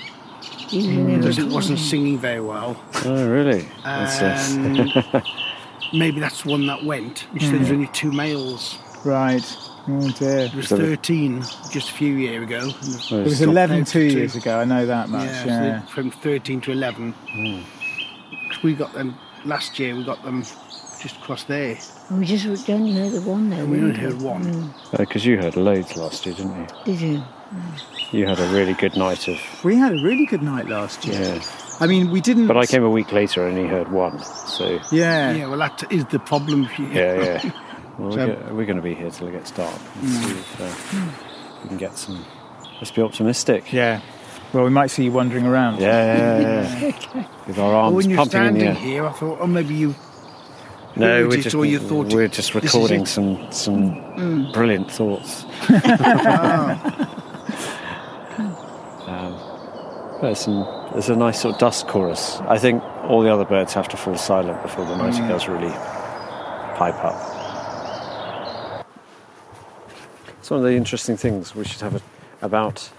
Mm. 0.72 1.18
because 1.18 1.38
it 1.38 1.48
wasn't 1.48 1.78
mm. 1.78 1.90
singing 1.90 2.18
very 2.18 2.40
well. 2.40 2.82
Oh, 3.04 3.28
really? 3.28 3.68
That's 3.84 4.52
And 4.52 4.78
it. 4.88 4.96
Um, 5.14 5.22
maybe 5.92 6.20
that's 6.20 6.44
one 6.44 6.66
that 6.66 6.82
went. 6.84 7.26
She 7.34 7.46
said 7.46 7.54
there's 7.56 7.68
mm. 7.68 7.72
only 7.72 7.86
two 7.88 8.12
males. 8.12 8.78
Right. 9.04 9.44
Oh 9.88 10.10
dear. 10.12 10.38
It 10.46 10.54
was 10.54 10.68
13 10.68 11.40
just 11.70 11.90
a 11.90 11.92
few 11.92 12.14
years 12.14 12.42
ago. 12.44 12.60
and 12.60 12.70
It 12.70 13.24
was 13.24 13.36
stopped 13.36 13.40
11 13.40 13.84
two 13.84 14.08
to- 14.10 14.16
years 14.18 14.36
ago. 14.36 14.58
I 14.60 14.64
know 14.64 14.86
that 14.86 15.08
much. 15.08 15.26
Yeah, 15.26 15.44
Yeah. 15.46 15.82
so 15.82 15.88
from 15.88 16.10
13 16.10 16.60
to 16.62 16.72
11. 16.72 17.12
Hmm. 17.12 17.60
'Cause 18.48 18.62
We 18.62 18.74
got 18.74 18.92
them 18.94 19.16
last 19.44 19.78
year. 19.78 19.96
We 19.96 20.04
got 20.04 20.22
them 20.24 20.42
just 21.00 21.16
across 21.16 21.44
there. 21.44 21.76
We 22.10 22.24
just 22.26 22.70
only 22.70 22.92
heard 22.92 23.12
the 23.12 23.22
one 23.22 23.50
there. 23.50 23.60
And 23.60 23.70
we 23.70 23.78
only 23.78 23.98
heard 23.98 24.22
one. 24.22 24.72
Uh, 24.92 24.98
because 24.98 25.26
you 25.26 25.36
heard 25.38 25.56
loads 25.56 25.96
last 25.96 26.26
year, 26.26 26.34
didn't 26.36 26.56
you? 26.56 26.66
Did 26.84 27.00
you? 27.00 27.22
You 28.10 28.26
had 28.26 28.38
a 28.38 28.48
really 28.52 28.74
good 28.74 28.96
night 28.96 29.26
of. 29.28 29.38
We 29.64 29.76
had 29.76 29.92
a 29.92 30.02
really 30.02 30.26
good 30.26 30.42
night 30.42 30.68
last 30.68 31.04
year. 31.06 31.20
Yeah. 31.20 31.42
I 31.80 31.86
mean, 31.86 32.10
we 32.10 32.20
didn't. 32.20 32.46
But 32.46 32.56
I 32.58 32.66
came 32.66 32.84
a 32.84 32.90
week 32.90 33.10
later 33.12 33.46
and 33.46 33.56
only 33.56 33.68
heard 33.70 33.90
one. 33.90 34.18
So, 34.22 34.78
Yeah. 34.90 35.32
Yeah, 35.32 35.46
well, 35.48 35.58
that 35.58 35.84
is 35.90 36.04
the 36.06 36.18
problem. 36.18 36.64
Here. 36.64 36.88
Yeah, 36.92 37.40
yeah. 37.44 37.52
Well, 37.98 38.12
So- 38.12 38.26
we're, 38.26 38.54
we're 38.54 38.64
going 38.66 38.76
to 38.76 38.82
be 38.82 38.94
here 38.94 39.10
till 39.10 39.28
it 39.28 39.32
gets 39.32 39.50
dark. 39.50 39.74
and 40.00 40.08
see 40.08 40.30
if, 40.32 40.60
uh, 40.60 41.10
we 41.62 41.68
can 41.68 41.76
get 41.78 41.96
some. 41.98 42.24
Let's 42.76 42.90
be 42.90 43.02
optimistic. 43.02 43.72
Yeah. 43.72 44.00
Well, 44.52 44.64
we 44.64 44.70
might 44.70 44.88
see 44.88 45.04
you 45.04 45.12
wandering 45.12 45.46
around. 45.46 45.80
Yeah, 45.80 46.40
yeah, 46.40 46.78
yeah. 47.12 47.26
With 47.46 47.58
our 47.58 47.72
arms 47.74 47.74
Well, 47.74 47.84
arms 47.84 47.96
when 47.96 48.10
you're 48.10 48.16
pumping 48.18 48.44
in 48.44 48.54
the 48.54 48.60
standing 48.60 48.68
air. 48.68 48.74
here, 48.74 49.06
I 49.06 49.12
thought, 49.12 49.38
oh, 49.40 49.46
maybe 49.46 49.74
you. 49.74 49.94
No, 50.96 51.26
we're 51.26 51.40
just 51.40 51.54
you 51.56 51.78
thought 51.78 52.12
we're 52.12 52.28
just 52.28 52.54
recording 52.54 53.02
it. 53.02 53.08
some 53.08 53.50
some 53.50 54.52
brilliant 54.52 54.90
thoughts. 54.90 55.44
um, 55.70 57.08
there's 60.22 60.38
some 60.40 60.66
there's 60.92 61.08
a 61.10 61.16
nice 61.16 61.40
sort 61.40 61.54
of 61.54 61.60
dusk 61.60 61.86
chorus. 61.88 62.38
I 62.42 62.58
think 62.58 62.82
all 63.04 63.22
the 63.22 63.32
other 63.32 63.44
birds 63.44 63.74
have 63.74 63.88
to 63.88 63.96
fall 63.96 64.16
silent 64.16 64.62
before 64.62 64.84
the 64.84 64.96
nightingales 64.96 65.48
really 65.48 65.70
pipe 66.76 67.02
up. 67.04 67.18
It's 70.38 70.50
one 70.50 70.60
of 70.60 70.64
the 70.66 70.74
interesting 70.74 71.16
things 71.16 71.54
we 71.54 71.64
should 71.64 71.80
have 71.82 71.94
a, 71.96 72.02
about 72.44 72.90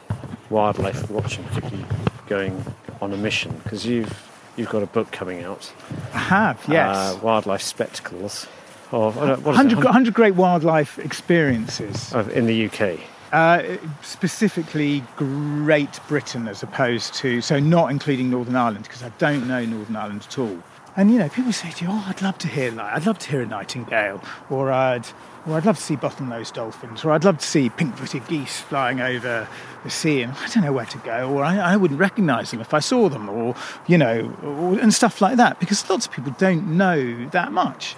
wildlife 0.49 1.09
watching, 1.09 1.43
particularly 1.45 1.85
going 2.27 2.63
on 3.01 3.11
a 3.13 3.17
mission, 3.17 3.59
because 3.63 3.85
you've 3.85 4.29
you've 4.55 4.69
got 4.69 4.83
a 4.83 4.87
book 4.87 5.11
coming 5.11 5.43
out. 5.43 5.71
I 6.13 6.19
have, 6.19 6.63
yes. 6.67 6.95
Uh, 6.95 7.19
wildlife 7.21 7.61
spectacles. 7.61 8.47
Of, 8.91 9.17
I 9.17 9.27
don't- 9.27 9.41
what 9.43 9.55
is 9.55 9.59
it, 9.59 9.75
100, 9.75 9.75
100 9.77 9.85
100 9.85 10.13
great 10.13 10.35
wildlife 10.35 10.99
experiences, 10.99 12.13
of- 12.13 12.29
in 12.35 12.45
the 12.45 12.65
UK. 12.67 12.99
Uh, 13.33 13.77
specifically 14.01 15.03
Great 15.17 15.99
Britain 16.07 16.47
as 16.47 16.63
opposed 16.63 17.15
to, 17.15 17.41
so 17.41 17.59
not 17.59 17.91
including 17.91 18.29
Northern 18.29 18.55
Ireland, 18.55 18.83
because 18.83 19.03
I 19.03 19.09
don't 19.17 19.47
know 19.47 19.65
Northern 19.65 19.95
Ireland 19.95 20.25
at 20.29 20.39
all. 20.39 20.59
And 20.95 21.11
you 21.11 21.17
know, 21.17 21.27
people 21.27 21.51
say 21.51 21.71
to 21.71 21.85
you, 21.85 21.89
"Oh, 21.91 22.05
I'd 22.07 22.21
love 22.21 22.37
to 22.37 22.47
hear, 22.47 22.71
like, 22.71 22.93
I'd 22.93 23.07
love 23.07 23.17
to 23.17 23.29
hear 23.31 23.41
a 23.41 23.47
nightingale, 23.47 24.21
or 24.51 24.71
I'd, 24.71 25.07
or 25.47 25.57
I'd 25.57 25.65
love 25.65 25.77
to 25.77 25.81
see 25.81 25.95
bottlenose 25.95 26.53
dolphins, 26.53 27.03
or 27.03 27.11
I'd 27.11 27.23
love 27.23 27.39
to 27.39 27.45
see 27.45 27.69
pink-footed 27.69 28.27
geese 28.27 28.61
flying 28.61 29.01
over 29.01 29.47
the 29.83 29.89
sea." 29.89 30.21
And 30.21 30.33
I 30.33 30.47
don't 30.49 30.63
know 30.63 30.71
where 30.71 30.85
to 30.85 30.97
go, 30.99 31.31
or 31.31 31.43
I, 31.43 31.73
I 31.73 31.77
wouldn't 31.77 31.99
recognise 31.99 32.51
them 32.51 32.61
if 32.61 32.75
I 32.75 32.79
saw 32.79 33.09
them, 33.09 33.27
or 33.27 33.55
you 33.87 33.97
know, 33.97 34.31
or, 34.43 34.77
and 34.77 34.93
stuff 34.93 35.19
like 35.19 35.37
that, 35.37 35.59
because 35.59 35.89
lots 35.89 36.05
of 36.05 36.11
people 36.11 36.35
don't 36.37 36.77
know 36.77 37.27
that 37.29 37.51
much. 37.51 37.95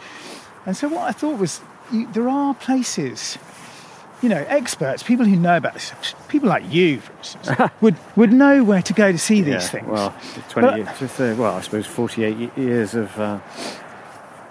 And 0.66 0.78
so 0.78 0.88
what 0.88 1.04
I 1.10 1.12
thought 1.12 1.38
was, 1.38 1.60
you, 1.92 2.08
there 2.14 2.30
are 2.30 2.54
places, 2.54 3.38
you 4.22 4.30
know, 4.30 4.44
experts, 4.48 5.04
people 5.04 5.26
who 5.26 5.36
know 5.36 5.58
about 5.58 5.74
this, 5.74 5.94
people 6.30 6.50
like 6.50 6.64
you, 6.72 7.00
for 7.00 7.14
instance, 7.18 7.72
would, 7.82 7.96
would 8.16 8.32
know 8.34 8.64
where 8.64 8.82
to 8.82 8.94
go 8.94 9.12
to 9.12 9.18
see 9.18 9.42
these 9.42 9.54
Yeah, 9.54 9.60
things. 9.60 9.88
Well, 9.88 10.16
20 10.50 10.68
But- 10.68 10.78
years, 10.78 11.00
just, 11.00 11.20
uh, 11.20 11.36
well, 11.38 11.56
I 11.56 11.62
suppose 11.62 11.86
48 11.86 12.58
years 12.58 12.96
of 12.96 13.20
uh, 13.20 13.40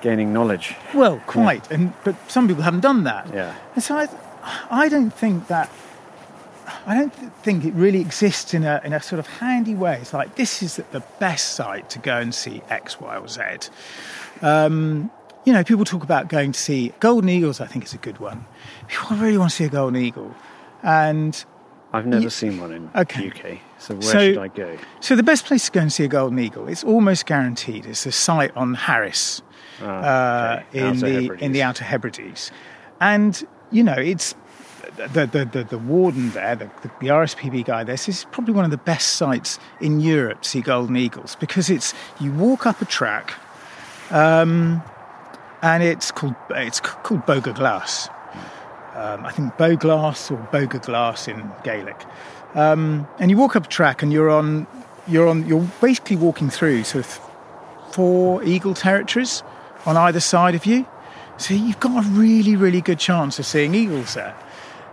gaining 0.01 0.33
knowledge. 0.33 0.77
Well, 0.95 1.21
quite, 1.27 1.71
and 1.71 1.93
but 2.05 2.15
some 2.31 2.47
people 2.47 2.63
haven't 2.63 2.81
done 2.81 3.05
that. 3.05 3.29
Yeah. 3.33 3.55
And 3.75 3.83
so 3.83 3.97
I, 3.97 4.09
I 4.71 4.89
don't 4.89 5.11
think 5.13 5.47
that. 5.49 5.71
I 6.87 6.95
don't 6.95 7.15
th- 7.15 7.31
think 7.43 7.65
it 7.65 7.73
really 7.75 8.01
exists 8.01 8.53
in 8.55 8.65
a 8.65 8.81
in 8.85 8.93
a 8.95 9.01
sort 9.01 9.19
of 9.19 9.27
handy 9.27 9.75
way. 9.75 9.99
It's 10.01 10.13
like 10.15 10.35
this 10.37 10.63
is 10.63 10.77
the 10.77 11.03
best 11.19 11.53
site 11.55 11.89
to 11.91 11.99
go 11.99 12.17
and 12.19 12.35
see 12.35 12.63
X, 12.71 13.01
Y, 13.01 13.17
or 13.17 13.29
Z. 13.29 13.43
Um, 14.43 15.11
you 15.45 15.53
know, 15.53 15.63
people 15.65 15.85
talk 15.85 16.03
about 16.03 16.29
going 16.29 16.53
to 16.53 16.59
see 16.59 16.93
golden 17.01 17.29
eagles. 17.29 17.61
I 17.61 17.67
think 17.67 17.85
is 17.85 17.95
a 17.95 17.99
good 17.99 18.19
one. 18.19 18.45
People 18.89 19.17
really 19.17 19.39
want 19.39 19.51
to 19.51 19.57
see 19.57 19.65
a 19.65 19.69
golden 19.69 20.01
eagle, 20.03 20.35
and 20.83 21.45
I've 21.93 22.07
never 22.07 22.31
seen 22.31 22.61
one 22.61 22.73
in 22.73 22.91
Okay. 22.97 23.29
UK, 23.29 23.61
so 23.79 23.95
where 23.95 24.03
So- 24.03 24.19
should 24.19 24.39
I 24.39 24.49
go? 24.49 24.77
So 25.01 25.15
the 25.17 25.23
best 25.23 25.45
place 25.47 25.67
to 25.67 25.71
go 25.73 25.81
and 25.81 25.93
see 25.93 26.05
a 26.05 26.09
golden 26.09 26.39
eagle, 26.39 26.67
it's 26.69 26.83
almost 26.83 27.27
guaranteed, 27.27 27.87
is 27.87 28.05
a 28.07 28.13
site 28.13 28.57
on 28.57 28.75
Harris 28.75 29.43
Ah, 29.83 29.85
uh, 29.85 30.63
in 30.73 30.87
Outer 30.87 30.99
the 31.01 31.13
Hebrides. 31.21 31.43
in 31.43 31.53
the 31.53 31.63
Outer 31.63 31.85
Hebrides, 31.85 32.51
and 33.01 33.47
you 33.71 33.83
know 33.85 33.95
it's 33.97 34.35
the, 34.97 35.27
the, 35.27 35.45
the, 35.45 35.65
the 35.65 35.79
warden 35.79 36.31
there, 36.31 36.55
the, 36.55 36.67
the, 36.83 36.91
the 37.01 37.09
RSPB 37.09 37.65
guy 37.65 37.83
there, 37.85 37.97
says 37.97 38.15
it's 38.17 38.25
probably 38.31 38.55
one 38.55 38.65
of 38.65 38.71
the 38.71 38.77
best 38.77 39.17
sites 39.17 39.59
in 39.81 39.99
Europe 40.01 40.43
to 40.43 40.49
see 40.49 40.61
golden 40.61 40.97
eagles 40.97 41.37
because 41.41 41.69
it's 41.71 41.93
you 42.21 42.31
walk 42.33 42.65
up 42.67 42.81
a 42.81 42.85
track, 42.85 43.35
um, 44.11 44.83
and 45.65 45.83
it's 45.83 46.11
called 46.13 46.35
it's 46.51 46.79
called 46.79 47.25
Bogha 47.25 47.55
Glas. 47.55 48.09
Um, 48.95 49.25
I 49.25 49.33
think 49.33 49.55
Boglass 49.55 50.31
or 50.31 50.37
Bogha 50.53 50.81
Glas 50.85 51.27
in 51.27 51.51
Gaelic. 51.65 52.05
Um, 52.55 53.09
and 53.19 53.31
you 53.31 53.39
walk 53.39 53.57
up 53.57 53.65
a 53.65 53.69
track, 53.69 54.03
and 54.03 54.13
you're 54.13 54.31
on 54.31 54.67
you're 55.09 55.27
on 55.27 55.47
you're 55.47 55.67
basically 55.81 56.17
walking 56.17 56.51
through 56.51 56.85
sort 56.85 57.07
of 57.07 57.21
four 57.93 58.45
eagle 58.45 58.75
territories 58.75 59.43
on 59.87 59.97
either 59.97 60.21
side 60.21 60.55
of 60.55 60.67
you. 60.67 60.87
So 61.39 61.55
you've 61.55 61.81
got 61.81 62.05
a 62.05 62.09
really, 62.11 62.57
really 62.57 62.83
good 62.83 62.99
chance 62.99 63.39
of 63.39 63.47
seeing 63.47 63.75
eagles 63.75 64.15
there. 64.15 64.37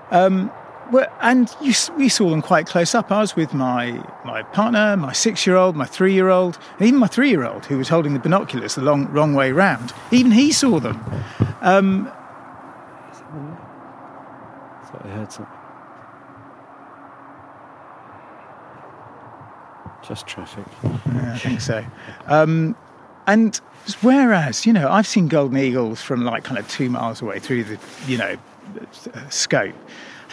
Um, 0.10 0.51
well, 0.92 1.08
and 1.22 1.54
you, 1.62 1.74
we 1.98 2.10
saw 2.10 2.30
them 2.30 2.42
quite 2.42 2.68
close 2.68 2.94
up. 2.94 3.12
I 3.12 3.22
was 3.22 3.36
with 3.36 3.54
my, 3.54 4.04
my 4.26 4.44
partner, 4.44 4.98
my 4.98 5.14
six 5.14 5.48
year 5.48 5.56
old, 5.56 5.76
my 5.76 5.86
three 5.86 6.14
year 6.14 6.30
old, 6.30 6.58
and 6.78 6.88
even 6.88 7.00
my 7.00 7.08
three 7.08 7.30
year 7.30 7.46
old 7.46 7.66
who 7.66 7.78
was 7.78 7.90
holding 7.90 8.14
the 8.14 8.20
binoculars 8.20 8.76
the 8.76 8.82
long, 8.82 9.08
wrong 9.08 9.34
way 9.34 9.52
round. 9.52 9.94
Even 10.12 10.32
he 10.32 10.52
saw 10.52 10.80
them. 10.80 11.04
Um, 11.62 12.12
Thought 14.86 15.06
I 15.06 15.10
heard 15.10 15.32
something. 15.32 15.58
Just 20.06 20.28
traffic. 20.28 20.66
Yeah, 20.84 21.34
I 21.34 21.38
think 21.38 21.62
so. 21.62 21.86
Um, 22.26 22.76
and 23.28 23.56
whereas, 24.02 24.66
you 24.66 24.74
know, 24.74 24.90
I've 24.90 25.08
seen 25.08 25.28
golden 25.28 25.58
eagles 25.58 26.02
from 26.02 26.26
like 26.26 26.44
kind 26.44 26.58
of 26.58 26.68
two 26.68 26.90
miles 26.90 27.22
away 27.22 27.40
through 27.40 27.64
the, 27.64 27.80
you 28.08 28.18
know, 28.18 28.36
uh, 29.14 29.30
scope. 29.30 29.76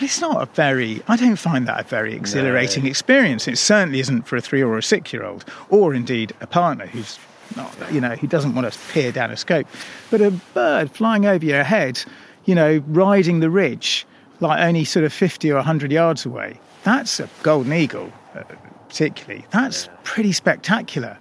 It's 0.01 0.21
not 0.21 0.41
a 0.41 0.47
very, 0.47 1.03
I 1.09 1.17
don't 1.17 1.37
find 1.37 1.67
that 1.67 1.81
a 1.81 1.83
very 1.83 2.15
exhilarating 2.15 2.87
experience. 2.87 3.49
It 3.49 3.59
certainly 3.59 4.01
isn't 4.01 4.23
for 4.23 4.37
a 4.37 4.41
three 4.41 4.63
or 4.63 4.79
a 4.79 4.83
six 4.83 5.13
year 5.13 5.25
old, 5.25 5.45
or 5.71 5.95
indeed 5.95 6.33
a 6.41 6.47
partner 6.47 6.87
who's 6.87 7.19
not, 7.57 7.75
you 7.93 8.01
know, 8.01 8.11
who 8.11 8.27
doesn't 8.27 8.55
want 8.55 8.73
to 8.73 8.79
peer 8.93 9.11
down 9.11 9.31
a 9.31 9.37
scope. 9.37 9.67
But 10.11 10.21
a 10.21 10.31
bird 10.31 10.91
flying 10.93 11.27
over 11.27 11.45
your 11.45 11.65
head, 11.65 12.03
you 12.45 12.55
know, 12.55 12.83
riding 12.87 13.41
the 13.41 13.51
ridge, 13.51 14.07
like 14.41 14.61
only 14.61 14.85
sort 14.85 15.05
of 15.05 15.13
50 15.13 15.51
or 15.51 15.57
100 15.57 15.91
yards 15.91 16.25
away, 16.25 16.61
that's 16.85 17.19
a 17.21 17.29
golden 17.43 17.73
eagle, 17.73 18.13
uh, 18.35 18.45
particularly. 18.89 19.45
That's 19.51 19.89
pretty 20.05 20.33
spectacular. 20.33 21.19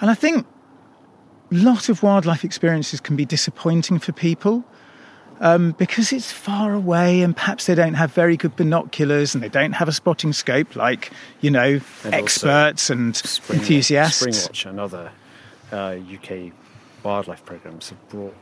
And 0.00 0.10
I 0.10 0.14
think 0.14 0.46
a 1.52 1.56
lot 1.56 1.88
of 1.88 2.02
wildlife 2.02 2.44
experiences 2.44 3.00
can 3.00 3.16
be 3.16 3.24
disappointing 3.24 3.98
for 3.98 4.12
people 4.12 4.64
um, 5.40 5.72
because 5.72 6.12
it's 6.12 6.30
far 6.32 6.72
away 6.74 7.22
and 7.22 7.34
perhaps 7.36 7.66
they 7.66 7.74
don't 7.74 7.94
have 7.94 8.12
very 8.12 8.36
good 8.36 8.56
binoculars 8.56 9.34
and 9.34 9.42
they 9.42 9.48
don't 9.48 9.72
have 9.72 9.88
a 9.88 9.92
spotting 9.92 10.32
scope 10.32 10.76
like, 10.76 11.10
you 11.40 11.50
know, 11.50 11.80
And 12.04 12.14
experts 12.14 12.90
and 12.90 13.14
Spring, 13.16 13.60
enthusiasts. 13.60 14.22
Springwatch 14.24 14.66
and 14.68 14.80
other 14.80 15.10
uh, 15.72 15.96
UK 16.14 16.52
wildlife 17.02 17.44
programs 17.44 17.90
have 17.90 18.08
brought 18.08 18.34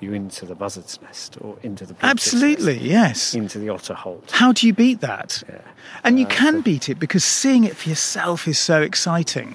you 0.00 0.12
into 0.14 0.44
the 0.46 0.54
buzzard's 0.56 1.00
nest 1.02 1.36
or 1.40 1.56
into 1.62 1.86
the 1.86 1.94
Absolutely, 2.02 2.74
nest, 2.74 2.84
yes. 2.84 3.34
into 3.34 3.58
the 3.60 3.68
otter 3.68 3.94
holt. 3.94 4.30
How 4.32 4.50
do 4.52 4.66
you 4.66 4.72
beat 4.74 5.00
that? 5.00 5.42
Yeah. 5.48 5.60
And 6.02 6.18
you 6.18 6.26
Uh, 6.26 6.30
can 6.30 6.54
so- 6.54 6.62
beat 6.62 6.88
it 6.88 6.98
because 6.98 7.22
seeing 7.24 7.62
it 7.64 7.76
for 7.76 7.88
yourself 7.88 8.48
is 8.48 8.58
so 8.58 8.82
exciting. 8.82 9.54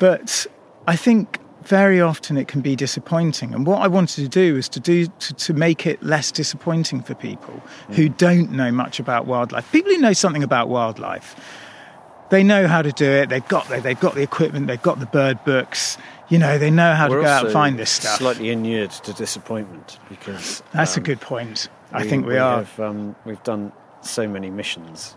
But 0.00 0.46
I 0.88 0.96
think 0.96 1.38
very 1.66 2.00
often 2.00 2.36
it 2.36 2.48
can 2.48 2.60
be 2.60 2.76
disappointing. 2.76 3.54
And 3.54 3.66
what 3.66 3.80
I 3.82 3.88
wanted 3.88 4.22
to 4.22 4.28
do 4.28 4.56
is 4.56 4.68
to 4.70 4.80
do 4.80 5.06
to, 5.06 5.34
to 5.34 5.54
make 5.54 5.86
it 5.86 6.02
less 6.02 6.30
disappointing 6.30 7.02
for 7.02 7.14
people 7.14 7.60
who 7.90 8.08
don't 8.08 8.52
know 8.52 8.70
much 8.70 9.00
about 9.00 9.26
wildlife. 9.26 9.70
People 9.72 9.92
who 9.92 9.98
know 9.98 10.12
something 10.12 10.42
about 10.42 10.68
wildlife, 10.68 11.36
they 12.30 12.42
know 12.42 12.66
how 12.66 12.82
to 12.82 12.92
do 12.92 13.08
it. 13.08 13.28
They've 13.28 13.46
got 13.48 13.68
the, 13.68 13.80
they've 13.80 13.98
got 13.98 14.14
the 14.14 14.22
equipment. 14.22 14.66
They've 14.66 14.80
got 14.82 15.00
the 15.00 15.06
bird 15.06 15.42
books. 15.44 15.96
You 16.28 16.38
know, 16.38 16.58
they 16.58 16.70
know 16.70 16.94
how 16.94 17.08
We're 17.08 17.18
to 17.18 17.22
go 17.22 17.28
out 17.28 17.44
and 17.44 17.52
find 17.52 17.78
this 17.78 17.90
stuff. 17.90 18.18
Slightly 18.18 18.50
inured 18.50 18.90
to 18.90 19.12
disappointment 19.12 19.98
because 20.08 20.62
That's 20.72 20.96
a 20.96 21.00
um, 21.00 21.04
good 21.04 21.20
point. 21.20 21.68
I 21.92 22.06
think 22.06 22.26
we, 22.26 22.38
are. 22.38 22.64
Have, 22.64 22.80
um, 22.80 23.14
we've 23.24 23.42
done 23.42 23.72
so 24.00 24.26
many 24.26 24.50
missions. 24.50 25.16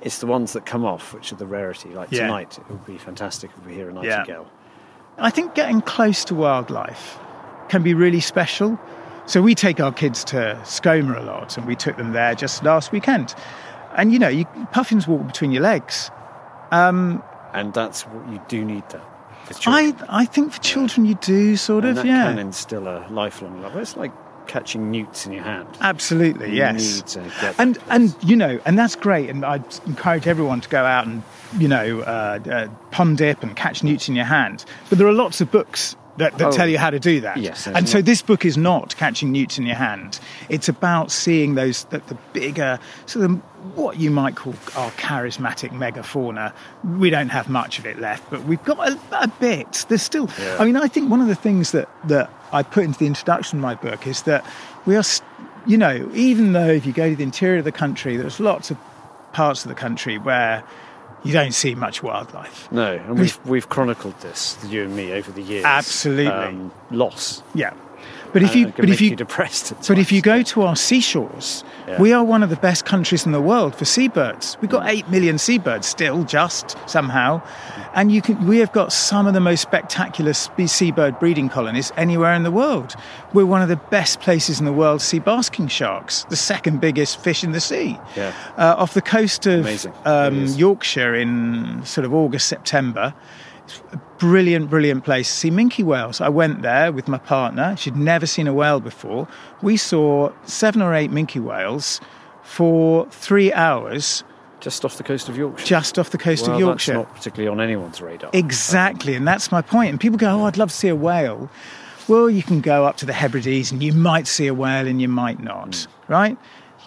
It's 0.00 0.18
the 0.18 0.26
ones 0.26 0.52
that 0.52 0.64
come 0.64 0.84
off 0.84 1.12
which 1.12 1.32
are 1.32 1.36
the 1.36 1.46
rarity. 1.46 1.90
Like 1.90 2.10
Yeah. 2.10 2.22
tonight, 2.22 2.58
it 2.58 2.70
would 2.70 2.86
be 2.86 2.96
fantastic 2.96 3.50
if 3.56 3.66
we 3.66 3.74
hear 3.74 3.90
a 3.90 3.92
nightingale. 3.92 4.50
I 5.18 5.30
think 5.30 5.54
getting 5.54 5.80
close 5.80 6.24
to 6.26 6.34
wildlife 6.34 7.18
can 7.68 7.82
be 7.82 7.94
really 7.94 8.20
special. 8.20 8.78
So 9.26 9.42
we 9.42 9.54
take 9.54 9.80
our 9.80 9.92
kids 9.92 10.22
to 10.24 10.60
Skomer 10.62 11.18
a 11.18 11.22
lot, 11.22 11.56
and 11.56 11.66
we 11.66 11.74
took 11.74 11.96
them 11.96 12.12
there 12.12 12.34
just 12.34 12.62
last 12.62 12.92
weekend. 12.92 13.34
And 13.96 14.12
you 14.12 14.18
know, 14.18 14.28
you, 14.28 14.44
puffins 14.72 15.08
walk 15.08 15.26
between 15.26 15.52
your 15.52 15.62
legs. 15.62 16.10
Um, 16.70 17.22
and 17.52 17.72
that's 17.72 18.02
what 18.02 18.30
you 18.30 18.40
do 18.48 18.64
need 18.64 18.88
that. 18.90 19.02
I, 19.66 19.94
I 20.08 20.24
think 20.24 20.52
for 20.52 20.60
children 20.60 21.06
you 21.06 21.14
do 21.14 21.56
sort 21.56 21.84
and 21.84 21.90
of, 21.90 22.04
that 22.04 22.06
yeah, 22.06 22.24
can 22.24 22.38
instill 22.38 22.88
a 22.88 23.06
lifelong 23.10 23.62
love. 23.62 23.76
It's 23.76 23.96
like 23.96 24.12
catching 24.46 24.90
newts 24.90 25.26
in 25.26 25.32
your 25.32 25.42
hand. 25.42 25.66
absolutely, 25.80 26.50
You 26.50 26.56
yes. 26.56 26.96
need 26.96 27.06
to 27.08 27.20
get 27.40 27.54
and 27.58 27.78
and 27.88 28.14
you 28.22 28.36
know, 28.36 28.60
and 28.64 28.78
that's 28.78 28.96
great. 28.96 29.28
And 29.30 29.44
I 29.44 29.56
encourage 29.86 30.26
everyone 30.26 30.60
to 30.60 30.68
go 30.68 30.84
out 30.84 31.06
and 31.06 31.22
you 31.58 31.68
know 31.68 32.00
uh, 32.00 32.38
uh, 32.50 32.68
pond 32.90 33.18
dip 33.18 33.42
and 33.42 33.54
catch 33.56 33.82
newts 33.82 34.08
in 34.08 34.16
your 34.16 34.24
hand. 34.24 34.64
But 34.88 34.98
there 34.98 35.06
are 35.06 35.12
lots 35.12 35.40
of 35.40 35.50
books 35.50 35.96
that, 36.18 36.38
that 36.38 36.48
Oh. 36.48 36.50
tell 36.52 36.68
you 36.68 36.78
how 36.78 36.90
to 36.90 36.98
do 37.00 37.20
that. 37.20 37.36
Yes, 37.38 37.66
and 37.66 37.88
so 37.88 38.00
this 38.02 38.22
book 38.22 38.44
is 38.44 38.56
not 38.56 38.96
catching 38.96 39.32
newts 39.32 39.58
in 39.58 39.66
your 39.66 39.76
hand. 39.76 40.18
It's 40.48 40.68
about 40.68 41.10
seeing 41.10 41.54
those 41.54 41.84
the, 41.84 41.98
the 42.06 42.16
bigger 42.32 42.78
sort 43.06 43.24
of 43.24 43.32
what 43.76 43.98
you 43.98 44.10
might 44.10 44.36
call 44.36 44.54
our 44.76 44.90
charismatic 44.92 45.70
megafauna. 45.70 46.52
We 46.98 47.10
don't 47.10 47.30
have 47.30 47.48
much 47.48 47.78
of 47.78 47.86
it 47.86 47.98
left, 47.98 48.30
but 48.30 48.44
we've 48.44 48.62
got 48.64 48.78
a, 48.88 48.98
a 49.12 49.28
bit. 49.28 49.84
There's 49.88 50.02
still. 50.02 50.28
Yeah. 50.38 50.56
I 50.60 50.64
mean, 50.64 50.76
I 50.76 50.88
think 50.88 51.10
one 51.10 51.20
of 51.20 51.28
the 51.28 51.34
things 51.34 51.72
that 51.72 51.88
that 52.08 52.30
I 52.52 52.62
put 52.62 52.84
into 52.84 52.98
the 52.98 53.06
introduction 53.06 53.58
of 53.58 53.62
my 53.62 53.74
book 53.74 54.06
is 54.06 54.22
that 54.22 54.44
we 54.86 54.96
are, 54.96 55.02
you 55.66 55.76
know, 55.76 56.08
even 56.14 56.52
though 56.52 56.68
if 56.68 56.86
you 56.86 56.92
go 56.92 57.10
to 57.10 57.16
the 57.16 57.24
interior 57.24 57.58
of 57.58 57.64
the 57.64 57.72
country, 57.72 58.16
there's 58.16 58.38
lots 58.40 58.70
of 58.70 58.78
parts 59.32 59.64
of 59.64 59.68
the 59.68 59.74
country 59.74 60.16
where 60.16 60.62
you 61.26 61.32
don't 61.32 61.52
see 61.52 61.74
much 61.74 62.02
wildlife. 62.02 62.70
No, 62.70 62.92
and 62.94 63.18
we've 63.18 63.38
we've 63.46 63.68
chronicled 63.68 64.18
this, 64.20 64.56
you 64.68 64.84
and 64.84 64.94
me, 64.94 65.12
over 65.12 65.30
the 65.32 65.42
years. 65.42 65.64
Absolutely. 65.64 66.26
Um, 66.28 66.72
loss. 66.90 67.42
Yeah, 67.54 67.74
but 68.36 68.42
if 68.42 68.54
you 68.54 68.66
but 68.68 68.90
if 68.90 69.00
you, 69.00 69.16
depressed. 69.16 69.72
at 69.72 69.88
but 69.88 69.98
if 69.98 70.12
you 70.12 70.20
go 70.20 70.42
to 70.42 70.60
our 70.60 70.76
seashores, 70.76 71.64
Yeah. 71.88 71.98
we 71.98 72.12
are 72.12 72.22
one 72.22 72.42
of 72.42 72.50
the 72.50 72.56
best 72.56 72.84
countries 72.84 73.24
in 73.24 73.32
the 73.32 73.40
world 73.40 73.74
for 73.74 73.86
seabirds. 73.86 74.58
We've 74.60 74.70
got 74.70 74.86
eight 74.90 75.08
million 75.08 75.38
seabirds 75.38 75.86
still, 75.86 76.22
just 76.24 76.76
somehow, 76.86 77.40
and 77.94 78.12
you 78.12 78.20
can. 78.20 78.46
We 78.46 78.58
have 78.58 78.72
got 78.72 78.92
some 78.92 79.26
of 79.26 79.32
the 79.32 79.40
most 79.40 79.62
spectacular 79.62 80.34
seabird 80.34 81.18
breeding 81.18 81.48
colonies 81.48 81.92
anywhere 81.96 82.34
in 82.34 82.42
the 82.42 82.50
world. 82.50 82.94
We're 83.32 83.46
one 83.46 83.62
of 83.62 83.68
the 83.70 83.76
best 83.76 84.20
places 84.20 84.58
in 84.60 84.66
the 84.66 84.72
world 84.72 85.00
to 85.00 85.06
see 85.06 85.18
basking 85.18 85.68
sharks, 85.68 86.24
the 86.28 86.36
second 86.36 86.80
biggest 86.80 87.18
fish 87.18 87.42
in 87.42 87.52
the 87.52 87.60
sea. 87.60 87.98
Yeah. 88.16 88.34
Uh, 88.58 88.74
off 88.76 88.92
the 88.92 89.00
coast 89.00 89.46
of 89.46 89.86
um, 90.04 90.44
Yorkshire 90.44 91.14
in 91.14 91.82
sort 91.86 92.04
of 92.04 92.12
August, 92.12 92.48
September. 92.48 93.14
Brilliant, 94.18 94.70
brilliant 94.70 95.04
place 95.04 95.28
to 95.28 95.34
see 95.36 95.50
minke 95.50 95.84
whales. 95.84 96.20
I 96.20 96.28
went 96.28 96.62
there 96.62 96.90
with 96.90 97.06
my 97.06 97.18
partner. 97.18 97.76
She'd 97.76 97.96
never 97.96 98.24
seen 98.24 98.46
a 98.46 98.54
whale 98.54 98.80
before. 98.80 99.28
We 99.60 99.76
saw 99.76 100.32
seven 100.44 100.80
or 100.80 100.94
eight 100.94 101.10
minke 101.10 101.42
whales 101.42 102.00
for 102.42 103.06
three 103.10 103.52
hours 103.52 104.24
just 104.60 104.84
off 104.84 104.96
the 104.96 105.02
coast 105.02 105.28
of 105.28 105.36
Yorkshire. 105.36 105.66
just 105.66 105.98
off 105.98 106.10
the 106.10 106.18
coast 106.18 106.46
well, 106.46 106.54
of 106.54 106.60
Yorkshire. 106.60 106.94
That's 106.94 107.06
not 107.06 107.14
particularly 107.14 107.48
on 107.48 107.60
anyone's 107.60 108.00
radar. 108.00 108.30
Exactly, 108.32 109.14
and 109.14 109.26
that's 109.28 109.52
my 109.52 109.62
point. 109.62 109.90
And 109.90 110.00
people 110.00 110.18
go, 110.18 110.40
"Oh, 110.40 110.44
I'd 110.44 110.56
love 110.56 110.70
to 110.70 110.74
see 110.74 110.88
a 110.88 110.96
whale." 110.96 111.50
Well, 112.08 112.30
you 112.30 112.42
can 112.42 112.60
go 112.60 112.86
up 112.86 112.96
to 112.98 113.06
the 113.06 113.12
Hebrides, 113.12 113.70
and 113.70 113.82
you 113.82 113.92
might 113.92 114.26
see 114.26 114.46
a 114.46 114.54
whale, 114.54 114.86
and 114.86 115.00
you 115.00 115.08
might 115.08 115.40
not. 115.42 115.86
Hmm. 116.06 116.12
Right? 116.12 116.38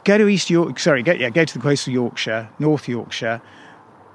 Go 0.03 0.17
to 0.17 0.27
East 0.27 0.49
York. 0.49 0.79
Sorry, 0.79 1.03
go, 1.03 1.11
yeah, 1.11 1.29
go 1.29 1.45
to 1.45 1.53
the 1.53 1.59
coast 1.59 1.87
of 1.87 1.93
Yorkshire, 1.93 2.49
North 2.57 2.87
Yorkshire, 2.87 3.41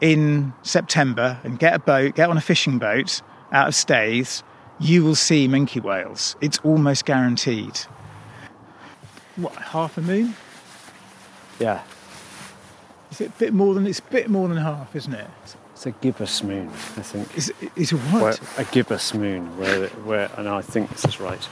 in 0.01 0.53
September, 0.63 1.39
and 1.45 1.59
get 1.59 1.75
a 1.75 1.79
boat, 1.79 2.15
get 2.15 2.29
on 2.29 2.37
a 2.37 2.41
fishing 2.41 2.79
boat 2.79 3.23
out 3.53 3.69
of 3.69 3.75
Staithes. 3.75 4.43
You 4.81 5.05
will 5.05 5.15
see 5.15 5.47
minke 5.49 5.83
whales. 5.83 6.37
It's 6.41 6.59
almost 6.59 7.05
guaranteed. 7.05 7.79
What 9.37 9.55
half 9.55 9.97
a 9.99 10.01
moon? 10.01 10.35
Yeah, 11.61 11.83
Is 13.13 13.21
it 13.21 13.29
a 13.29 13.39
bit 13.39 13.53
more 13.53 13.75
than? 13.75 13.87
It's 13.87 14.01
a 14.01 14.03
bit 14.03 14.29
more 14.29 14.49
than 14.49 14.57
half, 14.57 14.95
isn't 14.97 15.15
it? 15.15 15.31
it's 15.75 15.87
a 15.87 15.91
gibbous 16.01 16.43
moon, 16.43 16.69
I 16.69 17.03
think. 17.03 17.37
Is 17.37 17.53
it, 17.61 17.71
is 17.77 17.91
what? 17.91 18.23
Where, 18.23 18.37
a 18.59 18.65
gibbous 18.71 19.13
moon, 19.13 19.57
where, 19.59 19.89
where, 19.89 20.31
and 20.37 20.49
I 20.49 20.63
think 20.63 20.91
this 20.91 21.05
is 21.05 21.21
right. 21.21 21.49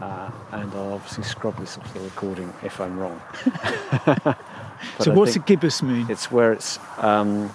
Uh, 0.00 0.30
and 0.52 0.72
I'll 0.72 0.94
obviously 0.94 1.24
scrub 1.24 1.58
this 1.58 1.76
off 1.78 1.92
the 1.94 2.00
recording 2.00 2.52
if 2.62 2.80
I'm 2.80 2.98
wrong. 2.98 3.20
But 4.98 5.04
so 5.04 5.12
I 5.12 5.14
what's 5.14 5.36
a 5.36 5.40
gibbous 5.40 5.82
moon? 5.82 6.06
It's 6.10 6.30
where 6.30 6.52
it's 6.52 6.78
um, 6.98 7.54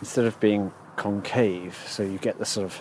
instead 0.00 0.24
of 0.24 0.38
being 0.40 0.72
concave, 0.96 1.76
so 1.86 2.02
you 2.02 2.18
get 2.18 2.38
the 2.38 2.46
sort 2.46 2.66
of 2.66 2.80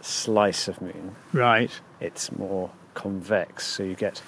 slice 0.00 0.68
of 0.68 0.80
moon. 0.80 1.16
Right. 1.32 1.70
It's 2.00 2.32
more 2.32 2.70
convex, 2.94 3.66
so 3.66 3.82
you 3.82 3.94
get 3.94 4.22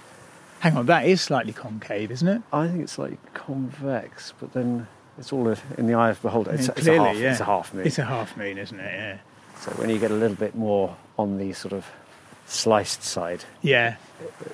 Hang 0.61 0.77
on, 0.77 0.87
that 0.87 1.07
is 1.07 1.21
slightly 1.21 1.53
concave, 1.53 2.13
isn't 2.13 2.29
it? 2.29 2.41
I 2.53 2.69
think 2.69 2.83
it's 2.83 2.97
like 2.97 3.35
convex, 3.35 4.33
but 4.39 4.53
then 4.53 4.87
it's 5.19 5.33
all 5.33 5.49
in 5.77 5.89
the 5.89 5.95
eye 5.95 6.11
of 6.11 6.23
the 6.23 6.29
beholder. 6.29 6.53
It's, 6.53 6.69
I 6.69 6.73
mean, 6.73 6.77
it's 6.77 6.87
a 6.87 6.91
clearly, 6.91 7.09
half. 7.09 7.17
yeah. 7.17 7.31
It's 7.33 7.41
a 7.41 7.45
half 7.45 7.75
moon. 7.75 7.87
It's 7.87 7.99
a 7.99 8.05
half 8.05 8.37
moon, 8.37 8.59
isn't 8.59 8.79
it? 8.79 8.93
Yeah. 8.93 9.19
So 9.61 9.73
when 9.73 9.91
you 9.91 9.99
get 9.99 10.13
a 10.13 10.15
little 10.15 10.37
bit 10.37 10.55
more 10.55 10.97
on 11.19 11.39
the 11.39 11.53
sort 11.53 11.73
of 11.73 11.85
sliced 12.53 13.03
side, 13.03 13.45
Yeah. 13.63 13.97